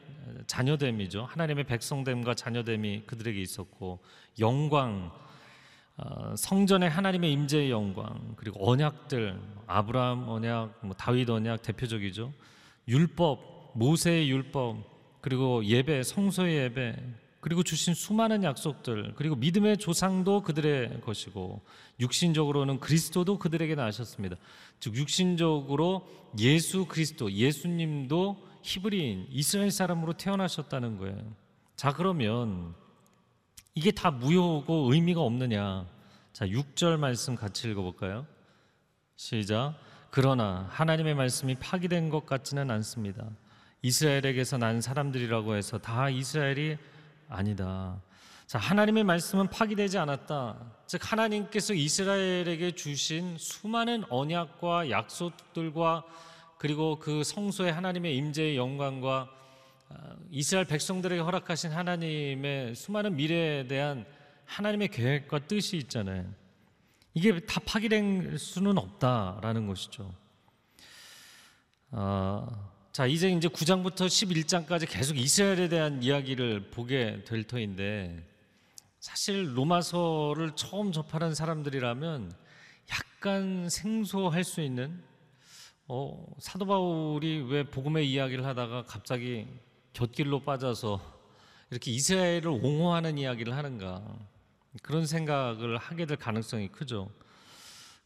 자녀됨이죠. 0.48 1.26
하나님의 1.26 1.66
백성됨과 1.66 2.36
자녀됨이 2.36 3.04
그들에게 3.06 3.42
있었고 3.42 4.00
영광, 4.40 5.12
어, 5.14 5.31
성전의 6.36 6.90
하나님의 6.90 7.32
임재의 7.32 7.72
영광 7.72 8.34
그리고 8.36 8.70
언약들 8.70 9.40
아브라함 9.68 10.28
언약, 10.28 10.80
뭐 10.82 10.96
다윗 10.96 11.30
언약 11.30 11.62
대표적이죠. 11.62 12.34
율법, 12.88 13.74
모세의 13.76 14.30
율법 14.30 14.78
그리고 15.22 15.64
예배, 15.64 16.04
성소의 16.04 16.56
예배 16.58 16.96
그리고 17.40 17.64
주신 17.64 17.94
수많은 17.94 18.44
약속들 18.44 19.14
그리고 19.16 19.36
믿음의 19.36 19.78
조상도 19.78 20.44
그들의 20.44 21.02
것이고 21.02 21.62
육신적으로는 22.00 22.80
그리스도도 22.80 23.40
그들에게 23.40 23.74
나셨습니다. 23.76 24.38
즉 24.80 24.96
육신적으로 24.96 26.08
예수 26.40 26.86
그리스도 26.86 27.32
예수님도 27.32 28.48
히브리인 28.62 29.28
이스라엘 29.32 29.72
사람으로 29.72 30.14
태어나셨다는 30.14 30.98
거예요. 30.98 31.18
자 31.76 31.92
그러면 31.94 32.76
이게 33.74 33.92
다 33.92 34.12
무효고 34.12 34.92
의미가 34.92 35.22
없느냐? 35.22 35.86
자, 36.34 36.46
6절 36.46 36.98
말씀 36.98 37.36
같이 37.36 37.70
읽어볼까요? 37.70 38.26
시작. 39.16 39.76
그러나 40.10 40.68
하나님의 40.70 41.16
말씀이 41.16 41.56
파기된 41.56 42.10
것 42.10 42.26
같지는 42.26 42.70
않습니다. 42.70 43.30
이스라엘에게서 43.82 44.58
난 44.58 44.82
사람들이라고 44.82 45.56
해서 45.56 45.78
다 45.78 46.10
이스라엘이 46.10 46.78
아니다. 47.30 48.02
자, 48.46 48.60
하나님의 48.60 49.06
말씀은 49.06 49.48
파기되지 49.48 49.98
않았다. 49.98 50.58
즉, 50.86 51.10
하나님께서 51.10 51.74
이스라엘에게 51.74 52.72
주신 52.76 53.38
수많은 53.38 54.04
언약과 54.10 54.90
약속들과 54.90 56.04
그리고 56.58 57.00
그 57.00 57.24
성소의 57.24 57.72
하나님의 57.72 58.18
임재의 58.18 58.58
영광과 58.58 59.30
아, 59.30 59.41
이스라엘 60.30 60.66
백성들에게 60.66 61.22
허락하신 61.22 61.72
하나님의 61.72 62.76
수많은 62.76 63.16
미래에 63.16 63.68
대한 63.68 64.06
하나님의 64.46 64.90
계획과 64.90 65.48
뜻이 65.48 65.78
있잖아요. 65.78 66.26
이게 67.14 67.40
다 67.42 67.60
파기될 67.66 68.38
수는 68.38 68.78
없다라는 68.78 69.68
것이죠. 69.68 70.14
아, 71.92 72.48
자 72.92 73.06
이제 73.06 73.30
이제 73.30 73.48
9장부터 73.48 74.08
11장까지 74.08 74.90
계속 74.90 75.18
이스라엘에 75.18 75.68
대한 75.68 76.02
이야기를 76.02 76.72
보게 76.72 77.24
될 77.26 77.44
터인데 77.44 78.26
사실 79.00 79.58
로마서를 79.58 80.56
처음 80.56 80.92
접하는 80.92 81.36
사람들이라면 81.36 82.34
약간 82.92 83.70
생소할 83.70 84.44
수 84.44 84.62
있는 84.62 85.04
어, 85.88 86.26
사도 86.40 86.66
바울이 86.66 87.46
왜 87.50 87.64
복음의 87.64 88.10
이야기를 88.10 88.46
하다가 88.46 88.84
갑자기 88.86 89.48
곁길로 89.94 90.42
빠져서 90.42 91.00
이렇게 91.70 91.92
이스라엘을 91.92 92.48
옹호하는 92.48 93.18
이야기를 93.18 93.56
하는가 93.56 94.04
그런 94.82 95.06
생각을 95.06 95.78
하게 95.78 96.06
될 96.06 96.18
가능성이 96.18 96.70
크죠. 96.70 97.10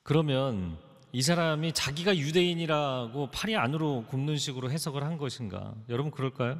그러면 0.03 0.77
이 1.11 1.21
사람이 1.21 1.73
자기가 1.73 2.17
유대인이라고 2.17 3.31
팔이 3.31 3.55
안으로 3.55 4.05
굽는 4.07 4.37
식으로 4.37 4.69
해석을 4.69 5.03
한 5.03 5.17
것인가? 5.17 5.73
여러분 5.89 6.11
그럴까요? 6.11 6.59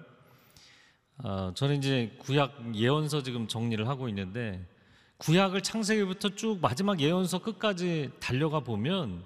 아, 1.17 1.51
저는 1.55 1.77
이제 1.77 2.15
구약 2.19 2.75
예언서 2.75 3.23
지금 3.23 3.47
정리를 3.47 3.87
하고 3.87 4.09
있는데 4.09 4.65
구약을 5.17 5.61
창세기부터 5.61 6.29
쭉 6.35 6.59
마지막 6.61 6.99
예언서 6.99 7.39
끝까지 7.39 8.11
달려가 8.19 8.59
보면 8.59 9.23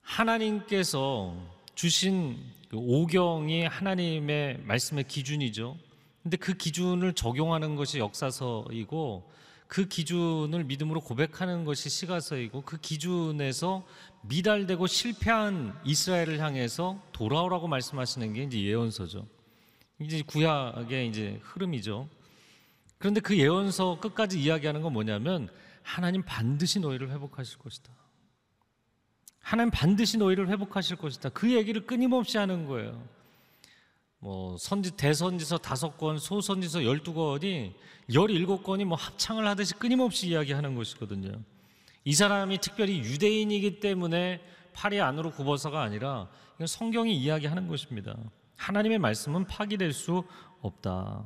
하나님께서 0.00 1.36
주신 1.78 2.36
그 2.70 2.76
오경이 2.76 3.64
하나님의 3.66 4.62
말씀의 4.64 5.04
기준이죠. 5.04 5.76
근데 6.24 6.36
그 6.36 6.54
기준을 6.54 7.12
적용하는 7.12 7.76
것이 7.76 8.00
역사서이고 8.00 9.30
그 9.68 9.86
기준을 9.86 10.64
믿음으로 10.64 11.00
고백하는 11.00 11.64
것이 11.64 11.88
시가서이고 11.88 12.62
그 12.62 12.78
기준에서 12.78 13.86
미달되고 14.22 14.88
실패한 14.88 15.78
이스라엘을 15.84 16.40
향해서 16.40 17.00
돌아오라고 17.12 17.68
말씀하시는 17.68 18.32
게 18.32 18.42
이제 18.42 18.60
예언서죠. 18.60 19.24
이제 20.00 20.22
구약의 20.22 21.08
이제 21.08 21.38
흐름이죠. 21.44 22.08
그런데 22.98 23.20
그 23.20 23.38
예언서 23.38 24.00
끝까지 24.00 24.42
이야기하는 24.42 24.82
건 24.82 24.92
뭐냐면 24.92 25.48
하나님 25.84 26.24
반드시 26.24 26.80
너희를 26.80 27.12
회복하실 27.12 27.58
것이다. 27.58 27.97
하나님 29.48 29.70
반드시 29.70 30.18
너희를 30.18 30.48
회복하실 30.48 30.96
것이다. 30.96 31.30
그 31.30 31.54
얘기를 31.54 31.86
끊임없이 31.86 32.36
하는 32.36 32.66
거예요. 32.66 33.02
뭐 34.18 34.58
선지 34.58 34.90
대선지서 34.94 35.56
다섯 35.56 35.96
권, 35.96 36.18
소선지서 36.18 36.84
열두 36.84 37.14
권이 37.14 37.74
열일곱 38.12 38.62
권이 38.62 38.84
뭐 38.84 38.98
합창을 38.98 39.46
하듯이 39.46 39.72
끊임없이 39.72 40.28
이야기하는 40.28 40.74
것이거든요. 40.74 41.32
이 42.04 42.12
사람이 42.12 42.58
특별히 42.58 42.98
유대인이기 42.98 43.80
때문에 43.80 44.42
팔이 44.74 45.00
안으로 45.00 45.30
굽어서가 45.30 45.80
아니라 45.80 46.28
이건 46.56 46.66
성경이 46.66 47.16
이야기하는 47.16 47.68
것입니다. 47.68 48.18
하나님의 48.56 48.98
말씀은 48.98 49.46
파기될 49.46 49.94
수 49.94 50.24
없다. 50.60 51.24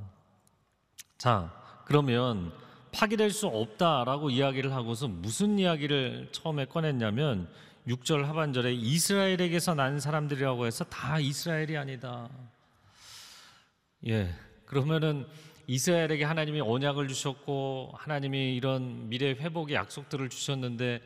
자, 1.19 1.53
그러면 1.87 2.53
파기될 2.93 3.31
수 3.33 3.49
없다라고 3.49 4.31
이야기를 4.31 4.73
하고서 4.73 5.09
무슨 5.09 5.59
이야기를 5.59 6.29
처음에 6.31 6.67
꺼냈냐면 6.67 7.49
6절 7.87 8.23
하반절에 8.23 8.75
이스라엘에게서 8.75 9.75
난 9.75 9.99
사람들이라고 9.99 10.67
해서 10.67 10.85
다 10.85 11.19
이스라엘이 11.19 11.77
아니다. 11.77 12.29
예. 14.07 14.33
그러면은 14.67 15.27
이스라엘에게 15.67 16.25
하나님이 16.25 16.61
언약을 16.61 17.09
주셨고 17.09 17.93
하나님이 17.95 18.55
이런 18.57 19.09
미래 19.09 19.31
회복의 19.31 19.75
약속들을 19.75 20.29
주셨는데 20.29 21.01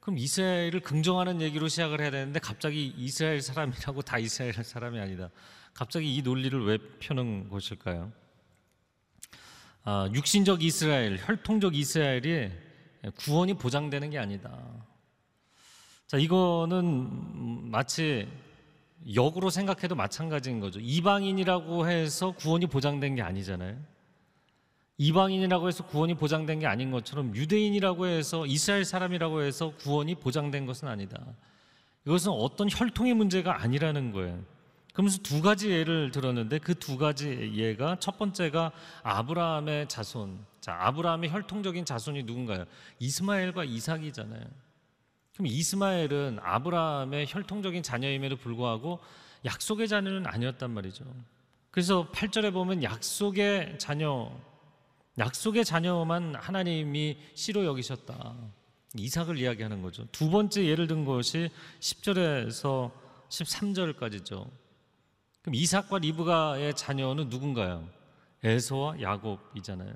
그럼 0.00 0.18
이스라엘을 0.18 0.80
긍정하는 0.80 1.40
얘기로 1.40 1.68
시작을 1.68 2.00
해야 2.00 2.10
되는데 2.10 2.40
갑자기 2.40 2.92
이스라엘 2.96 3.40
사람이라고 3.40 4.02
다 4.02 4.18
이스라엘 4.18 4.52
사람이 4.52 4.98
아니다. 4.98 5.30
갑자기 5.74 6.14
이 6.16 6.22
논리를 6.22 6.64
왜 6.64 6.78
펴는 6.98 7.48
것일까요? 7.48 8.12
아, 9.84 10.08
육신적 10.12 10.62
이스라엘, 10.62 11.18
혈통적 11.18 11.74
이스라엘이 11.74 12.50
구원이 13.16 13.54
보장되는 13.54 14.10
게 14.10 14.18
아니다. 14.18 14.58
자, 16.12 16.18
이거는 16.18 17.70
마치 17.70 18.28
역으로 19.14 19.48
생각해도 19.48 19.94
마찬가지인 19.94 20.60
거죠. 20.60 20.78
이방인이라고 20.78 21.88
해서 21.88 22.32
구원이 22.32 22.66
보장된 22.66 23.14
게 23.14 23.22
아니잖아요. 23.22 23.78
이방인이라고 24.98 25.68
해서 25.68 25.86
구원이 25.86 26.16
보장된 26.16 26.58
게 26.58 26.66
아닌 26.66 26.90
것처럼 26.90 27.34
유대인이라고 27.34 28.04
해서 28.08 28.44
이스라엘 28.44 28.84
사람이라고 28.84 29.40
해서 29.40 29.72
구원이 29.78 30.16
보장된 30.16 30.66
것은 30.66 30.86
아니다. 30.86 31.18
이것은 32.06 32.30
어떤 32.30 32.68
혈통의 32.70 33.14
문제가 33.14 33.62
아니라는 33.62 34.12
거예요. 34.12 34.38
그러면서 34.92 35.16
두 35.22 35.40
가지 35.40 35.70
예를 35.70 36.10
들었는데 36.10 36.58
그 36.58 36.74
두 36.74 36.98
가지 36.98 37.52
예가 37.54 37.96
첫 38.00 38.18
번째가 38.18 38.72
아브라함의 39.02 39.88
자손. 39.88 40.44
자, 40.60 40.76
아브라함의 40.78 41.30
혈통적인 41.30 41.86
자손이 41.86 42.24
누군가요? 42.24 42.66
이스마엘과 42.98 43.64
이삭이잖아요. 43.64 44.44
그럼 45.42 45.48
이스마엘은 45.48 46.38
아브라함의 46.40 47.26
혈통적인 47.28 47.82
자녀임에도 47.82 48.36
불구하고 48.36 49.00
약속의 49.44 49.88
자녀는 49.88 50.24
아니었단 50.24 50.70
말이죠. 50.70 51.04
그래서 51.72 52.08
8절에 52.12 52.52
보면 52.52 52.84
약속의 52.84 53.80
자녀, 53.80 54.30
약속의 55.18 55.64
자녀만 55.64 56.36
하나님이 56.36 57.18
씨로 57.34 57.64
여기셨다. 57.64 58.36
이삭을 58.94 59.36
이야기하는 59.38 59.82
거죠. 59.82 60.06
두 60.12 60.30
번째 60.30 60.64
예를 60.64 60.86
든 60.86 61.04
것이 61.04 61.50
10절에서 61.80 62.92
13절까지죠. 63.28 64.48
그럼 65.40 65.54
이삭과 65.56 65.98
리브가의 65.98 66.76
자녀는 66.76 67.30
누군가요? 67.30 67.88
에서와 68.44 69.00
야곱이잖아요. 69.00 69.92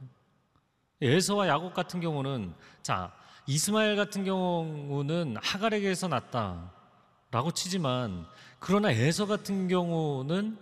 에서와 1.03 1.47
야곱 1.47 1.73
같은 1.73 2.01
경우는 2.01 2.53
자 2.83 3.15
이스마엘 3.47 3.97
같은 3.97 4.25
경우는 4.25 5.37
하갈에게서 5.41 6.09
났다라고 6.09 7.53
치지만 7.55 8.27
그러나 8.59 8.91
에서 8.91 9.27
같은 9.27 9.69
경우는 9.69 10.59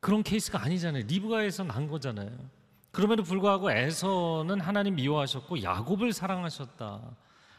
그런 0.00 0.22
케이스가 0.22 0.62
아니잖아요. 0.62 1.04
리브가에서 1.06 1.64
난 1.64 1.88
거잖아요. 1.88 2.30
그럼에도 2.90 3.22
불구하고 3.22 3.70
에서는 3.70 4.60
하나님 4.60 4.96
미워하셨고 4.96 5.62
야곱을 5.62 6.12
사랑하셨다. 6.12 7.00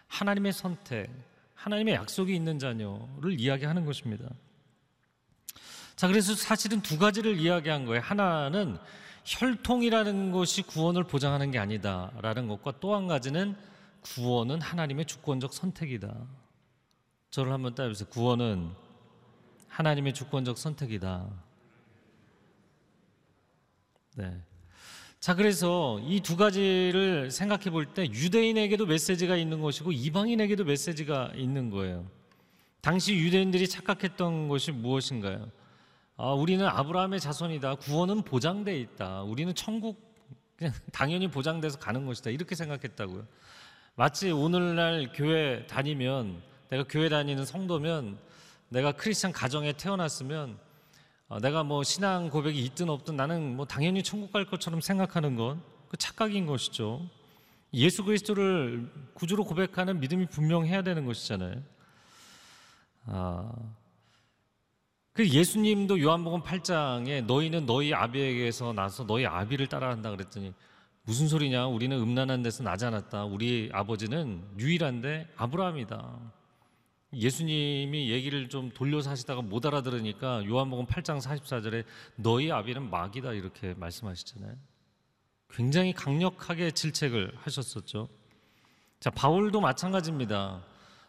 하나님의 0.07 0.51
선택, 0.51 1.09
하나님의 1.53 1.93
약속이 1.93 2.35
있는 2.35 2.59
자녀를 2.59 3.39
이야기하는 3.39 3.85
것입니다. 3.85 4.25
자, 5.95 6.07
그래서 6.07 6.33
사실은 6.33 6.81
두 6.81 6.97
가지를 6.97 7.39
이야기한 7.39 7.85
거예요. 7.85 8.01
하나는 8.03 8.77
혈통이라는 9.23 10.31
것이 10.31 10.63
구원을 10.63 11.03
보장하는 11.03 11.51
게 11.51 11.59
아니다라는 11.59 12.47
것과 12.47 12.79
또 12.79 12.95
한 12.95 13.07
가지는 13.07 13.55
구원은 14.01 14.61
하나님의 14.61 15.05
주권적 15.05 15.53
선택이다. 15.53 16.15
저를 17.29 17.51
한번 17.53 17.75
따라해보세요. 17.75 18.09
구원은 18.09 18.71
하나님의 19.67 20.13
주권적 20.13 20.57
선택이다. 20.57 21.29
네. 24.15 24.41
자, 25.19 25.35
그래서 25.35 25.99
이 26.01 26.19
두 26.21 26.35
가지를 26.35 27.29
생각해 27.31 27.69
볼 27.69 27.85
때 27.93 28.05
유대인에게도 28.05 28.85
메시지가 28.87 29.35
있는 29.37 29.61
것이고 29.61 29.91
이방인에게도 29.91 30.63
메시지가 30.65 31.33
있는 31.35 31.69
거예요. 31.69 32.07
당시 32.81 33.13
유대인들이 33.15 33.67
착각했던 33.69 34.47
것이 34.47 34.71
무엇인가요? 34.71 35.47
아, 36.17 36.31
우리는 36.33 36.65
아브라함의 36.65 37.19
자손이다. 37.19 37.75
구원은 37.75 38.23
보장돼 38.23 38.79
있다. 38.79 39.21
우리는 39.21 39.53
천국 39.53 40.11
그냥 40.57 40.73
당연히 40.91 41.27
보장돼서 41.29 41.77
가는 41.79 42.05
것이다. 42.05 42.31
이렇게 42.31 42.55
생각했다고요. 42.55 43.25
마치 43.95 44.31
오늘날 44.31 45.11
교회 45.13 45.65
다니면 45.67 46.41
내가 46.69 46.83
교회 46.87 47.09
다니는 47.09 47.45
성도면 47.45 48.17
내가 48.69 48.91
크리스천 48.93 49.31
가정에 49.31 49.73
태어났으면 49.73 50.57
어, 51.27 51.39
내가 51.39 51.63
뭐 51.63 51.83
신앙 51.83 52.29
고백이 52.29 52.61
있든 52.65 52.89
없든 52.89 53.15
나는 53.15 53.55
뭐 53.55 53.65
당연히 53.65 54.03
천국 54.03 54.31
갈 54.31 54.45
것처럼 54.45 54.81
생각하는 54.81 55.35
건 55.35 55.71
그 55.91 55.97
착각인 55.97 56.45
것이죠. 56.45 57.05
예수 57.73 58.05
그리스도를 58.05 58.89
구주로 59.13 59.43
고백하는 59.43 59.99
믿음이 59.99 60.27
분명해야 60.27 60.83
되는 60.83 61.05
것이잖아요. 61.05 61.61
아, 63.07 63.51
그 65.11 65.27
예수님도 65.27 65.99
요한복음 65.99 66.43
8장에 66.43 67.25
너희는 67.25 67.65
너희 67.65 67.93
아비에게서 67.93 68.71
나서 68.71 69.05
너희 69.05 69.25
아비를 69.25 69.67
따라한다 69.67 70.11
그랬더니 70.11 70.53
무슨 71.03 71.27
소리냐? 71.27 71.65
우리는 71.67 71.97
음란한 71.97 72.43
데서 72.43 72.63
나지 72.63 72.85
않았다. 72.85 73.25
우리 73.25 73.69
아버지는 73.73 74.43
유일한데 74.59 75.27
아브라함이다. 75.35 76.19
예수님이 77.13 78.09
얘기를 78.11 78.47
좀 78.49 78.69
돌려서 78.71 79.09
하시다가 79.09 79.41
못 79.41 79.65
알아들으니까 79.65 80.45
요한복음 80.45 80.85
8장 80.85 81.19
44절에 81.19 81.85
너희 82.15 82.51
아비는 82.51 82.89
마귀다 82.89 83.33
이렇게 83.33 83.73
말씀하시잖아요. 83.73 84.55
굉장히 85.49 85.91
강력하게 85.91 86.71
질책을 86.71 87.33
하셨었죠. 87.35 88.07
자, 88.99 89.09
바울도 89.09 89.59
마찬가지입니다. 89.59 90.63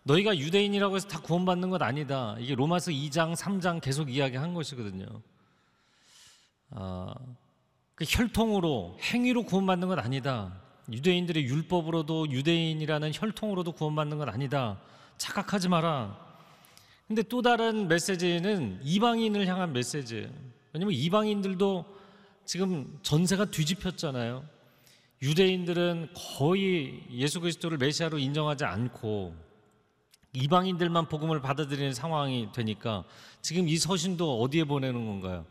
너희가 0.05 0.37
유대인이라고 0.37 0.97
해서 0.97 1.07
다 1.07 1.21
구원받는 1.21 1.71
것 1.71 1.83
아니다. 1.83 2.35
이게 2.41 2.55
로마서 2.55 2.91
2장, 2.91 3.37
3장 3.37 3.81
계속 3.81 4.11
이야기한 4.11 4.55
것이거든요. 4.55 5.07
아, 6.71 7.15
그 7.95 8.05
혈통으로 8.09 8.99
행위로 9.01 9.45
구원받는 9.45 9.89
것 9.89 9.99
아니다. 9.99 10.61
유대인들의 10.91 11.45
율법으로도 11.45 12.31
유대인이라는 12.31 13.13
혈통으로도 13.15 13.73
구원받는 13.73 14.19
것 14.19 14.29
아니다. 14.29 14.81
착각하지 15.19 15.69
마라. 15.69 16.19
근데 17.07 17.23
또 17.23 17.43
다른 17.43 17.89
메시지는 17.89 18.81
이방인을 18.83 19.47
향한 19.47 19.73
메시지예요. 19.73 20.29
왜냐면 20.73 20.95
이방인들도 20.95 21.85
지금 22.45 22.99
전세가 23.03 23.47
뒤집혔잖아요. 23.47 24.45
유대인들은 25.21 26.09
거의 26.37 27.05
예수 27.13 27.41
그리스도를 27.41 27.79
메시아로 27.79 28.19
인정하지 28.19 28.65
않고 28.65 29.37
이방인들만 30.33 31.09
복음을 31.09 31.41
받아들이는 31.41 31.93
상황이 31.95 32.51
되니까 32.53 33.05
지금 33.43 33.69
이 33.69 33.77
서신도 33.77 34.41
어디에 34.41 34.65
보내는 34.65 35.07
건가요? 35.07 35.45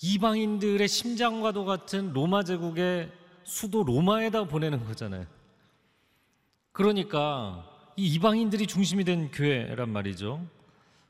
이방인들의 0.00 0.86
심장과도 0.86 1.64
같은 1.64 2.12
로마 2.12 2.44
제국의 2.44 3.10
수도 3.44 3.82
로마에다 3.82 4.44
보내는 4.44 4.84
거잖아요. 4.84 5.26
그러니까 6.72 7.64
이 7.96 8.06
이방인들이 8.14 8.66
중심이 8.66 9.04
된 9.04 9.30
교회란 9.30 9.88
말이죠. 9.90 10.46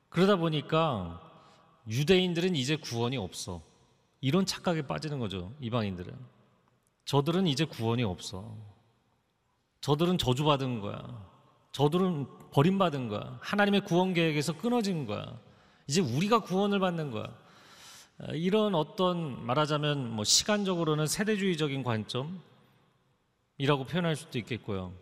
그러다 0.09 0.37
보니까 0.37 1.21
유대인들은 1.89 2.57
이제 2.57 2.77
구원이 2.77 3.17
없어. 3.19 3.61
이런 4.21 4.47
착각에 4.47 4.83
빠지는 4.83 5.19
거죠. 5.19 5.53
이방인들은. 5.61 6.15
저들은 7.05 7.47
이제 7.47 7.65
구원이 7.65 8.03
없어. 8.05 8.57
저들은 9.81 10.19
저주받은 10.19 10.81
거야. 10.81 11.29
저들은 11.73 12.27
버림받은 12.53 13.09
거야. 13.09 13.39
하나님의 13.43 13.83
구원 13.83 14.15
계획에서 14.15 14.57
끊어진 14.57 15.07
거야. 15.07 15.39
이제 15.87 16.01
우리가 16.01 16.41
구원을 16.41 16.81
받는 16.81 17.11
거야. 17.11 17.35
아, 18.21 18.33
이런 18.33 18.75
어떤 18.75 19.47
말하자면 19.47 20.11
뭐 20.11 20.25
시간적으로는 20.25 21.07
세대주의적인 21.07 21.85
관점이라고 21.85 22.41
표현할 23.89 24.17
수도 24.17 24.39
있겠고요. 24.39 24.93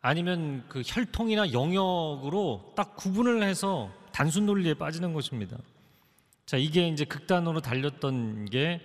아니면 0.00 0.64
그 0.68 0.82
혈통이나 0.84 1.52
영역으로 1.52 2.72
딱 2.74 2.96
구분을 2.96 3.42
해서 3.42 3.92
단순 4.12 4.46
논리에 4.46 4.74
빠지는 4.74 5.12
것입니다. 5.12 5.56
자, 6.46 6.56
이게 6.56 6.88
이제 6.88 7.04
극단으로 7.04 7.60
달렸던 7.60 8.46
게 8.46 8.80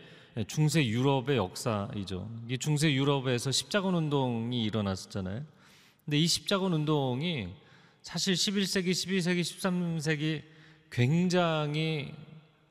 중세 0.47 0.85
유럽의 0.85 1.37
역사이죠. 1.37 2.29
이게 2.45 2.57
중세 2.57 2.93
유럽에서 2.93 3.51
십자군 3.51 3.95
운동이 3.95 4.63
일어났었잖아요. 4.65 5.41
근데 6.03 6.19
이 6.19 6.27
십자군 6.27 6.73
운동이 6.73 7.47
사실 8.03 8.35
11세기, 8.35 8.91
12세기, 8.91 9.41
13세기 9.41 10.43
굉장히 10.91 12.13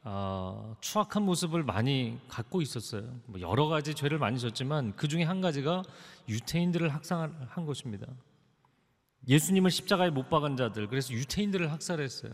어, 0.07 0.77
추악한 0.81 1.23
모습을 1.23 1.63
많이 1.63 2.19
갖고 2.29 2.61
있었어요. 2.61 3.03
뭐 3.25 3.41
여러 3.41 3.69
가지 3.69 3.95
죄를 3.95 4.19
많이 4.19 4.39
졌지만 4.39 4.95
그 4.97 5.09
중에 5.09 5.23
한 5.23 5.41
가지가 5.41 5.83
유태인들을 6.29 6.93
학살한 6.93 7.65
것입니다. 7.67 8.07
예수님을 9.27 9.71
십자가에 9.71 10.11
못 10.11 10.29
박은 10.29 10.59
자들, 10.59 10.89
그래서 10.89 11.15
유태인들을 11.15 11.73
학살했어요. 11.73 12.33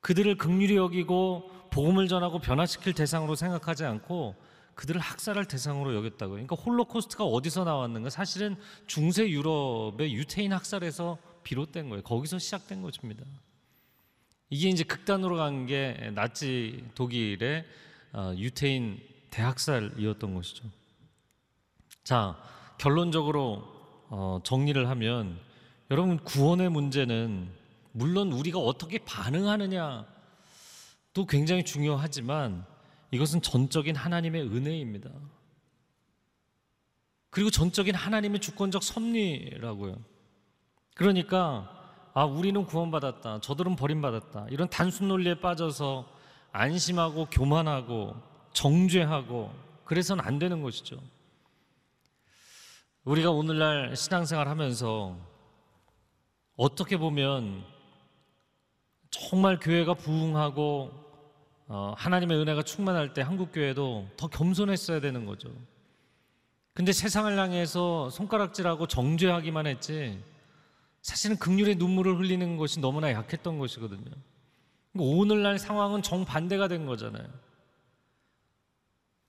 그들을 0.00 0.36
극률히 0.36 0.76
여기고 0.76 1.50
복음을 1.70 2.08
전하고 2.08 2.40
변화시킬 2.40 2.92
대상으로 2.94 3.36
생각하지 3.36 3.84
않고 3.84 4.34
그들을 4.74 5.00
학살할 5.00 5.46
대상으로 5.46 5.94
여겼다고요. 5.94 6.46
그러니까 6.46 6.56
홀로코스트가 6.56 7.24
어디서 7.24 7.62
나왔는가? 7.62 8.10
사실은 8.10 8.56
중세 8.88 9.28
유럽의 9.30 10.12
유태인 10.12 10.52
학살에서 10.52 11.16
비롯된 11.44 11.88
거예요. 11.90 12.02
거기서 12.02 12.40
시작된 12.40 12.82
것입니다. 12.82 13.24
이게 14.50 14.68
이제 14.68 14.84
극단으로 14.84 15.36
간 15.36 15.66
게 15.66 16.10
나치 16.14 16.84
독일의 16.94 17.64
어, 18.12 18.32
유태인 18.36 19.00
대학살이었던 19.30 20.34
것이죠. 20.34 20.64
자, 22.04 22.38
결론적으로 22.78 23.64
어, 24.10 24.40
정리를 24.44 24.88
하면 24.88 25.40
여러분 25.90 26.18
구원의 26.18 26.70
문제는 26.70 27.50
물론 27.92 28.32
우리가 28.32 28.58
어떻게 28.58 28.98
반응하느냐도 28.98 30.06
굉장히 31.28 31.64
중요하지만 31.64 32.64
이것은 33.10 33.42
전적인 33.42 33.96
하나님의 33.96 34.42
은혜입니다. 34.42 35.10
그리고 37.30 37.50
전적인 37.50 37.94
하나님의 37.94 38.40
주권적 38.40 38.82
섭리라고요. 38.82 39.96
그러니까 40.94 41.83
아 42.16 42.24
우리는 42.24 42.64
구원받았다. 42.64 43.40
저들은 43.40 43.74
버림받았다. 43.74 44.46
이런 44.50 44.68
단순 44.70 45.08
논리에 45.08 45.40
빠져서 45.40 46.08
안심하고 46.52 47.26
교만하고 47.26 48.14
정죄하고 48.52 49.52
그래서는 49.84 50.24
안 50.24 50.38
되는 50.38 50.62
것이죠. 50.62 50.96
우리가 53.02 53.32
오늘날 53.32 53.96
신앙생활 53.96 54.46
하면서 54.46 55.16
어떻게 56.56 56.96
보면 56.96 57.64
정말 59.10 59.58
교회가 59.58 59.94
부흥하고 59.94 60.92
어, 61.66 61.94
하나님의 61.96 62.38
은혜가 62.38 62.62
충만할 62.62 63.12
때 63.12 63.22
한국 63.22 63.50
교회도 63.52 64.06
더 64.16 64.28
겸손했어야 64.28 65.00
되는 65.00 65.26
거죠. 65.26 65.50
근데 66.74 66.92
세상을 66.92 67.36
향해서 67.36 68.10
손가락질하고 68.10 68.86
정죄하기만 68.86 69.66
했지 69.66 70.22
사실은 71.04 71.36
극률의 71.36 71.74
눈물을 71.76 72.18
흘리는 72.18 72.56
것이 72.56 72.80
너무나 72.80 73.12
약했던 73.12 73.58
것이거든요. 73.58 74.10
그러니까 74.92 75.16
오늘날 75.18 75.58
상황은 75.58 76.00
정반대가 76.00 76.66
된 76.66 76.86
거잖아요. 76.86 77.28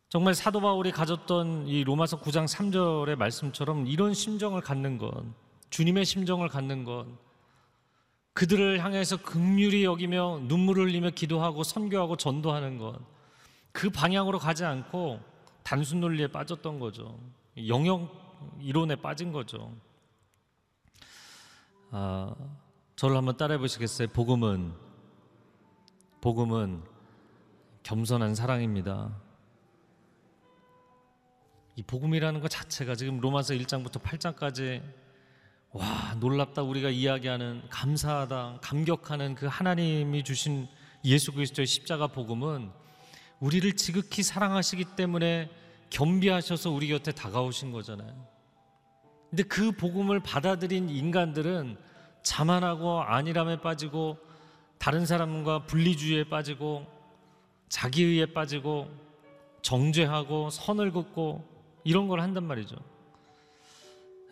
정말 0.07 0.35
사도 0.35 0.61
바울이 0.61 0.93
가졌던 0.93 1.67
이 1.67 1.83
로마서 1.83 2.21
9장 2.21 2.47
3절의 2.47 3.17
말씀처럼 3.17 3.87
이런 3.87 4.13
심정을 4.13 4.61
갖는 4.61 4.97
것, 4.97 5.25
주님의 5.69 6.05
심정을 6.05 6.47
갖는 6.47 6.85
것, 6.85 7.07
그들을 8.31 8.81
향해서 8.81 9.17
극률이 9.17 9.83
여기며 9.83 10.43
눈물을 10.43 10.85
흘리며 10.85 11.09
기도하고 11.09 11.63
선교하고 11.63 12.15
전도하는 12.15 12.77
것, 12.77 12.97
그 13.73 13.89
방향으로 13.89 14.39
가지 14.39 14.63
않고 14.63 15.19
단순 15.63 15.99
논리에 15.99 16.27
빠졌던 16.27 16.79
거죠. 16.79 17.19
영역 17.67 18.55
이론에 18.61 18.95
빠진 18.95 19.33
거죠. 19.33 19.75
아, 21.97 22.35
저를 22.97 23.15
한번 23.15 23.37
따라해 23.37 23.57
보시겠어요? 23.57 24.09
복음은 24.09 24.73
복음은 26.19 26.83
겸손한 27.83 28.35
사랑입니다. 28.35 29.15
이 31.77 31.83
복음이라는 31.83 32.41
것 32.41 32.49
자체가 32.49 32.95
지금 32.95 33.21
로마서 33.21 33.53
1장부터 33.53 34.01
8장까지 34.01 34.83
와 35.71 36.15
놀랍다 36.19 36.63
우리가 36.63 36.89
이야기하는 36.89 37.63
감사하다 37.69 38.59
감격하는 38.61 39.35
그 39.35 39.45
하나님이 39.45 40.25
주신 40.25 40.67
예수 41.05 41.31
그리스도의 41.31 41.65
십자가 41.65 42.07
복음은 42.07 42.71
우리를 43.39 43.71
지극히 43.77 44.21
사랑하시기 44.21 44.83
때문에 44.97 45.49
겸비하셔서 45.91 46.71
우리 46.71 46.89
곁에 46.89 47.13
다가오신 47.13 47.71
거잖아요. 47.71 48.34
근데 49.35 49.43
그 49.49 49.73
복음을 49.73 50.21
받아들인 50.21 50.87
인간들은 50.87 51.75
자만하고 52.23 53.01
안일함에 53.01 53.59
빠지고 53.59 54.17
다른 54.77 55.05
사람과 55.05 55.65
분리주의에 55.65 56.29
빠지고 56.29 56.85
자기의에 57.67 58.27
빠지고 58.27 58.89
정죄하고 59.61 60.51
선을 60.51 60.93
긋고 60.93 61.43
이런 61.83 62.07
걸 62.07 62.21
한단 62.21 62.45
말이죠. 62.45 62.77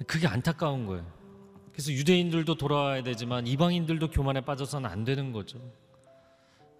그게 0.07 0.25
안타까운 0.25 0.85
거예요. 0.85 1.05
그래서 1.73 1.91
유대인들도 1.91 2.55
돌아와야 2.55 3.03
되지만 3.03 3.45
이방인들도 3.45 4.09
교만에 4.09 4.39
빠져서는 4.39 4.89
안 4.89 5.03
되는 5.03 5.33
거죠. 5.33 5.59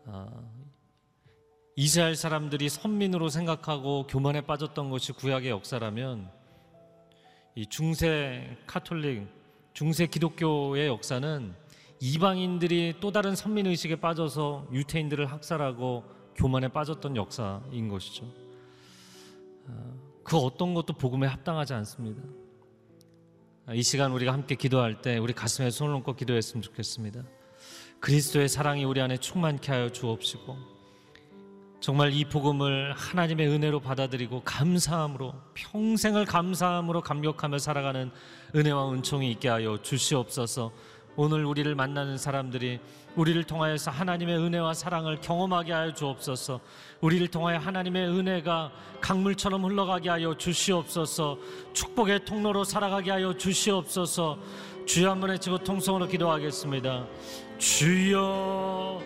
아, 0.05 0.29
이스라엘 1.75 2.15
사람들이 2.15 2.69
선민으로 2.69 3.27
생각하고 3.27 4.07
교만에 4.07 4.39
빠졌던 4.39 4.89
것이 4.91 5.11
구약의 5.11 5.49
역사라면 5.49 6.42
이 7.55 7.67
중세 7.67 8.57
카톨릭, 8.65 9.27
중세 9.73 10.07
기독교의 10.07 10.87
역사는 10.87 11.53
이방인들이 11.99 12.95
또 12.99 13.11
다른 13.11 13.35
선민 13.35 13.67
의식에 13.67 13.97
빠져서 13.97 14.67
유태인들을 14.71 15.25
학살하고 15.31 16.03
교만에 16.35 16.67
빠졌던 16.67 17.15
역사인 17.15 17.87
것이죠. 17.89 18.25
아, 19.67 19.93
그 20.23 20.37
어떤 20.37 20.73
것도 20.73 20.93
복음에 20.93 21.27
합당하지 21.27 21.73
않습니다. 21.75 22.21
이 23.71 23.81
시간 23.83 24.11
우리가 24.11 24.33
함께 24.33 24.55
기도할 24.55 25.01
때 25.01 25.17
우리 25.17 25.31
가슴에 25.31 25.69
손을 25.69 25.95
얹고 25.95 26.15
기도했으면 26.15 26.61
좋겠습니다. 26.63 27.23
그리스도의 27.99 28.49
사랑이 28.49 28.83
우리 28.83 28.99
안에 28.99 29.17
충만케 29.17 29.71
하여 29.71 29.89
주옵시고 29.89 30.57
정말 31.83 32.13
이 32.13 32.23
복음을 32.23 32.93
하나님의 32.93 33.45
은혜로 33.49 33.81
받아들이고 33.81 34.43
감사함으로 34.45 35.33
평생을 35.53 36.23
감사함으로 36.23 37.01
감격하며 37.01 37.57
살아가는 37.57 38.09
은혜와 38.55 38.93
은총이 38.93 39.29
있게 39.31 39.49
하여 39.49 39.77
주시옵소서. 39.81 40.71
오늘 41.17 41.43
우리를 41.43 41.75
만나는 41.75 42.17
사람들이 42.17 42.79
우리를 43.17 43.43
통하여서 43.43 43.91
하나님의 43.91 44.37
은혜와 44.37 44.73
사랑을 44.73 45.19
경험하게 45.19 45.73
하여 45.73 45.93
주옵소서. 45.93 46.61
우리를 47.01 47.27
통하여 47.27 47.57
하나님의 47.57 48.07
은혜가 48.07 48.71
강물처럼 49.01 49.65
흘러가게 49.65 50.09
하여 50.09 50.37
주시옵소서. 50.37 51.37
축복의 51.73 52.23
통로로 52.23 52.63
살아가게 52.63 53.11
하여 53.11 53.33
주시옵소서. 53.33 54.39
주여 54.85 55.11
한번 55.11 55.31
외치고 55.31 55.57
통성으로 55.57 56.07
기도하겠습니다. 56.07 57.05
주여 57.57 59.01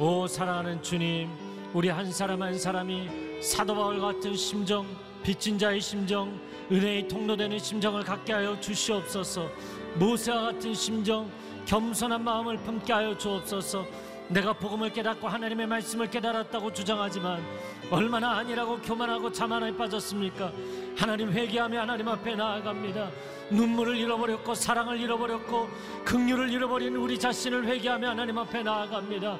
오 0.00 0.26
사랑하는 0.26 0.82
주님 0.82 1.49
우리 1.72 1.88
한 1.88 2.10
사람 2.10 2.42
한 2.42 2.58
사람이 2.58 3.08
사도 3.40 3.74
바울 3.74 4.00
같은 4.00 4.34
심정 4.34 4.84
빚진 5.22 5.58
자의 5.58 5.80
심정, 5.80 6.36
은혜의 6.72 7.06
통로되는 7.06 7.58
심정을 7.58 8.02
갖게 8.02 8.32
하여 8.32 8.58
주시옵소서. 8.58 9.48
모세와 9.96 10.52
같은 10.52 10.74
심정, 10.74 11.30
겸손한 11.66 12.24
마음을 12.24 12.56
품게 12.56 12.92
하여 12.92 13.16
주옵소서. 13.16 13.86
내가 14.30 14.52
복음을 14.52 14.92
깨닫고 14.92 15.26
하나님의 15.26 15.66
말씀을 15.66 16.08
깨달았다고 16.08 16.72
주장하지만 16.72 17.42
얼마나 17.90 18.36
아니라고 18.36 18.78
교만하고 18.80 19.32
자만에 19.32 19.76
빠졌습니까? 19.76 20.52
하나님 20.96 21.32
회개하며 21.32 21.80
하나님 21.80 22.06
앞에 22.08 22.36
나아갑니다. 22.36 23.10
눈물을 23.50 23.96
잃어버렸고 23.96 24.54
사랑을 24.54 25.00
잃어버렸고 25.00 25.68
긍휼을 26.04 26.50
잃어버린 26.50 26.94
우리 26.94 27.18
자신을 27.18 27.66
회개하며 27.66 28.10
하나님 28.10 28.38
앞에 28.38 28.62
나아갑니다. 28.62 29.36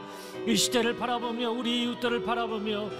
이 0.49 0.57
시대를 0.57 0.97
바라보며 0.97 1.51
우리 1.51 1.85
이웃들을 1.85 2.25
바라보며 2.25 2.91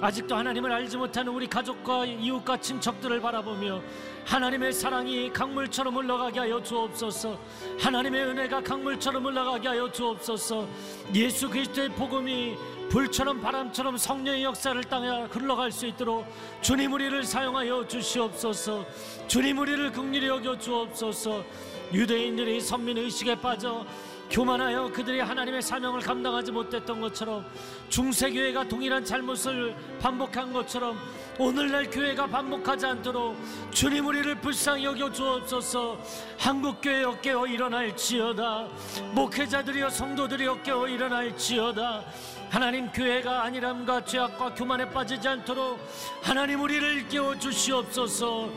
아직도 0.00 0.36
하나님을 0.36 0.70
알지 0.70 0.96
못하는 0.96 1.32
우리 1.32 1.46
가족과 1.48 2.04
이웃과 2.04 2.58
친척들을 2.58 3.20
바라보며 3.20 3.82
하나님의 4.24 4.72
사랑이 4.72 5.32
강물처럼 5.32 5.96
흘러가게 5.96 6.38
하여 6.38 6.62
주옵소서. 6.62 7.38
하나님의 7.80 8.26
은혜가 8.26 8.62
강물처럼 8.62 9.26
흘러가게 9.26 9.68
하여 9.68 9.90
주옵소서. 9.90 10.68
예수 11.14 11.50
그리스도의 11.50 11.88
복음이 11.90 12.56
불처럼 12.90 13.40
바람처럼 13.40 13.96
성령의 13.96 14.44
역사를 14.44 14.82
땅에 14.84 15.08
흘러갈 15.30 15.72
수 15.72 15.86
있도록 15.86 16.26
주님 16.60 16.92
우리를 16.92 17.24
사용하여 17.24 17.88
주시옵소서. 17.88 18.86
주님 19.26 19.58
우리를 19.58 19.92
긍휼히 19.92 20.26
여겨 20.28 20.58
주옵소서. 20.58 21.44
유대인들이 21.92 22.60
선민 22.60 22.98
의식에 22.98 23.34
빠져 23.40 23.84
교만하여 24.30 24.90
그들이 24.92 25.20
하나님의 25.20 25.62
사명을 25.62 26.00
감당하지 26.00 26.52
못했던 26.52 27.00
것처럼 27.00 27.46
중세교회가 27.88 28.68
동일한 28.68 29.04
잘못을 29.04 29.74
반복한 30.00 30.52
것처럼 30.52 30.98
오늘날 31.38 31.88
교회가 31.88 32.26
반복하지 32.26 32.86
않도록 32.86 33.36
주님 33.70 34.06
우리를 34.06 34.34
불쌍히 34.40 34.84
여겨 34.84 35.12
주옵소서. 35.12 35.98
한국교회 36.36 37.04
어깨어 37.04 37.46
일어날지어다. 37.46 38.68
목회자들이여 39.14 39.88
성도들이 39.88 40.46
어깨어 40.46 40.88
일어날지어다. 40.88 42.04
하나님 42.50 42.90
교회가 42.90 43.44
안일함과 43.44 44.04
죄악과 44.04 44.54
교만에 44.54 44.90
빠지지 44.90 45.28
않도록 45.28 45.78
하나님 46.22 46.60
우리를 46.60 47.08
깨워 47.08 47.38
주시옵소서. 47.38 48.50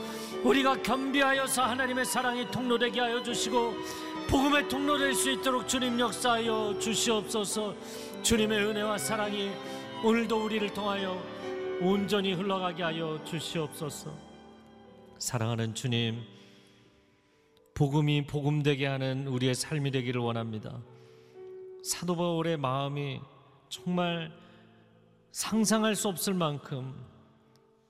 우리가 0.43 0.81
겸비하여서 0.81 1.63
하나님의 1.63 2.05
사랑이 2.05 2.49
통로되게 2.49 2.99
하여 2.99 3.21
주시고 3.21 3.75
복음의 4.31 4.69
통로 4.69 4.97
될 4.97 5.13
수 5.13 5.29
있도록 5.29 5.67
주님 5.67 5.99
역사하여 5.99 6.79
주시옵소서. 6.79 7.75
주님의 8.23 8.65
은혜와 8.65 8.97
사랑이 8.97 9.51
오늘도 10.05 10.45
우리를 10.45 10.73
통하여 10.73 11.21
온전히 11.81 12.31
흘러가게 12.31 12.81
하여 12.81 13.21
주시옵소서. 13.25 14.15
사랑하는 15.17 15.75
주님, 15.75 16.23
복음이 17.73 18.25
복음되게 18.25 18.87
하는 18.87 19.27
우리의 19.27 19.53
삶이 19.53 19.91
되기를 19.91 20.21
원합니다. 20.21 20.79
사도 21.83 22.15
바울의 22.15 22.55
마음이 22.55 23.19
정말 23.67 24.31
상상할 25.33 25.93
수 25.93 26.07
없을 26.07 26.33
만큼 26.33 26.95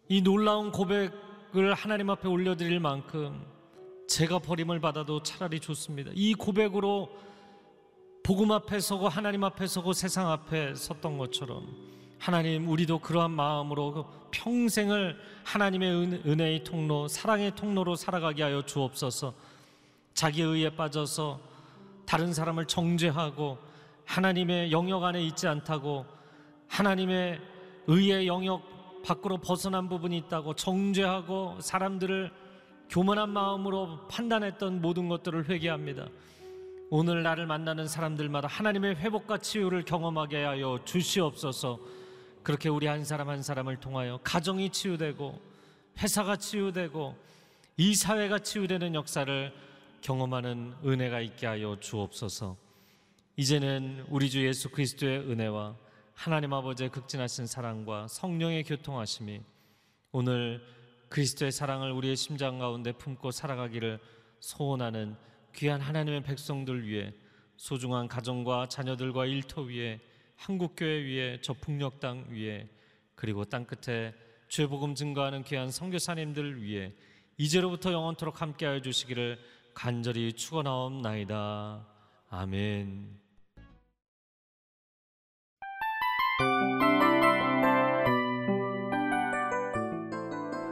이 0.09 0.23
놀라운 0.23 0.71
고백을 0.71 1.75
하나님 1.75 2.09
앞에 2.09 2.27
올려드릴 2.27 2.79
만큼 2.79 3.45
제가 4.11 4.39
버림을 4.39 4.81
받아도 4.81 5.23
차라리 5.23 5.61
좋습니다. 5.61 6.11
이 6.13 6.33
고백으로 6.33 7.09
복음 8.23 8.51
앞에 8.51 8.81
서고 8.81 9.07
하나님 9.07 9.45
앞에 9.45 9.67
서고 9.67 9.93
세상 9.93 10.29
앞에 10.29 10.75
섰던 10.75 11.17
것처럼 11.17 11.65
하나님 12.19 12.67
우리도 12.67 12.99
그러한 12.99 13.31
마음으로 13.31 14.05
평생을 14.31 15.17
하나님의 15.45 16.21
은혜의 16.25 16.65
통로, 16.65 17.07
사랑의 17.07 17.55
통로로 17.55 17.95
살아가게 17.95 18.43
하여 18.43 18.65
주옵소서. 18.65 19.33
자기 20.13 20.41
의에 20.41 20.75
빠져서 20.75 21.39
다른 22.05 22.33
사람을 22.33 22.65
정죄하고 22.65 23.59
하나님의 24.03 24.73
영역 24.73 25.05
안에 25.05 25.23
있지 25.23 25.47
않다고 25.47 26.05
하나님의 26.67 27.39
의의 27.87 28.27
영역 28.27 29.03
밖으로 29.03 29.37
벗어난 29.37 29.87
부분이 29.87 30.17
있다고 30.17 30.55
정죄하고 30.55 31.61
사람들을 31.61 32.40
교만한 32.91 33.29
마음으로 33.29 34.05
판단했던 34.09 34.81
모든 34.81 35.07
것들을 35.07 35.47
회개합니다. 35.47 36.09
오늘 36.89 37.23
나를 37.23 37.45
만나는 37.45 37.87
사람들마다 37.87 38.49
하나님의 38.49 38.97
회복과 38.97 39.37
치유를 39.37 39.85
경험하게 39.85 40.43
하여 40.43 40.77
주시옵소서. 40.83 41.79
그렇게 42.43 42.67
우리 42.67 42.87
한 42.87 43.05
사람 43.05 43.29
한 43.29 43.41
사람을 43.41 43.77
통하여 43.77 44.19
가정이 44.25 44.71
치유되고 44.71 45.39
회사가 45.99 46.35
치유되고 46.35 47.15
이 47.77 47.95
사회가 47.95 48.39
치유되는 48.39 48.93
역사를 48.93 49.53
경험하는 50.01 50.73
은혜가 50.83 51.21
있게 51.21 51.47
하여 51.47 51.77
주옵소서. 51.79 52.57
이제는 53.37 54.05
우리 54.09 54.29
주 54.29 54.45
예수 54.45 54.69
그리스도의 54.69 55.19
은혜와 55.31 55.77
하나님 56.13 56.51
아버지의 56.51 56.89
극진하신 56.89 57.45
사랑과 57.47 58.09
성령의 58.09 58.65
교통하심이 58.65 59.41
오늘 60.11 60.80
그리스도의 61.11 61.51
사랑을 61.51 61.91
우리의 61.91 62.15
심장 62.15 62.57
가운데 62.57 62.93
품고 62.93 63.31
살아가기를 63.31 63.99
소원하는 64.39 65.17
귀한 65.53 65.81
하나님의 65.81 66.23
백성들 66.23 66.87
위해 66.87 67.13
소중한 67.57 68.07
가정과 68.07 68.69
자녀들과 68.69 69.25
일터 69.25 69.63
위에 69.63 69.99
한국교회 70.37 71.03
위에 71.03 71.41
저 71.41 71.53
북녘 71.53 71.99
땅 71.99 72.25
위에 72.29 72.69
그리고 73.15 73.43
땅 73.43 73.65
끝에 73.65 74.13
죄복음 74.47 74.95
증거하는 74.95 75.43
귀한 75.43 75.69
선교사님들 75.69 76.63
위해 76.63 76.93
이제로부터 77.37 77.91
영원토록 77.91 78.41
함께하여 78.41 78.81
주시기를 78.81 79.37
간절히 79.73 80.31
축원하옵나이다. 80.33 81.87
아멘. 82.29 83.20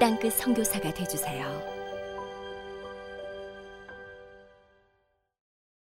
땅끝 0.00 0.32
성교사가 0.32 0.94
되주세요 0.94 1.79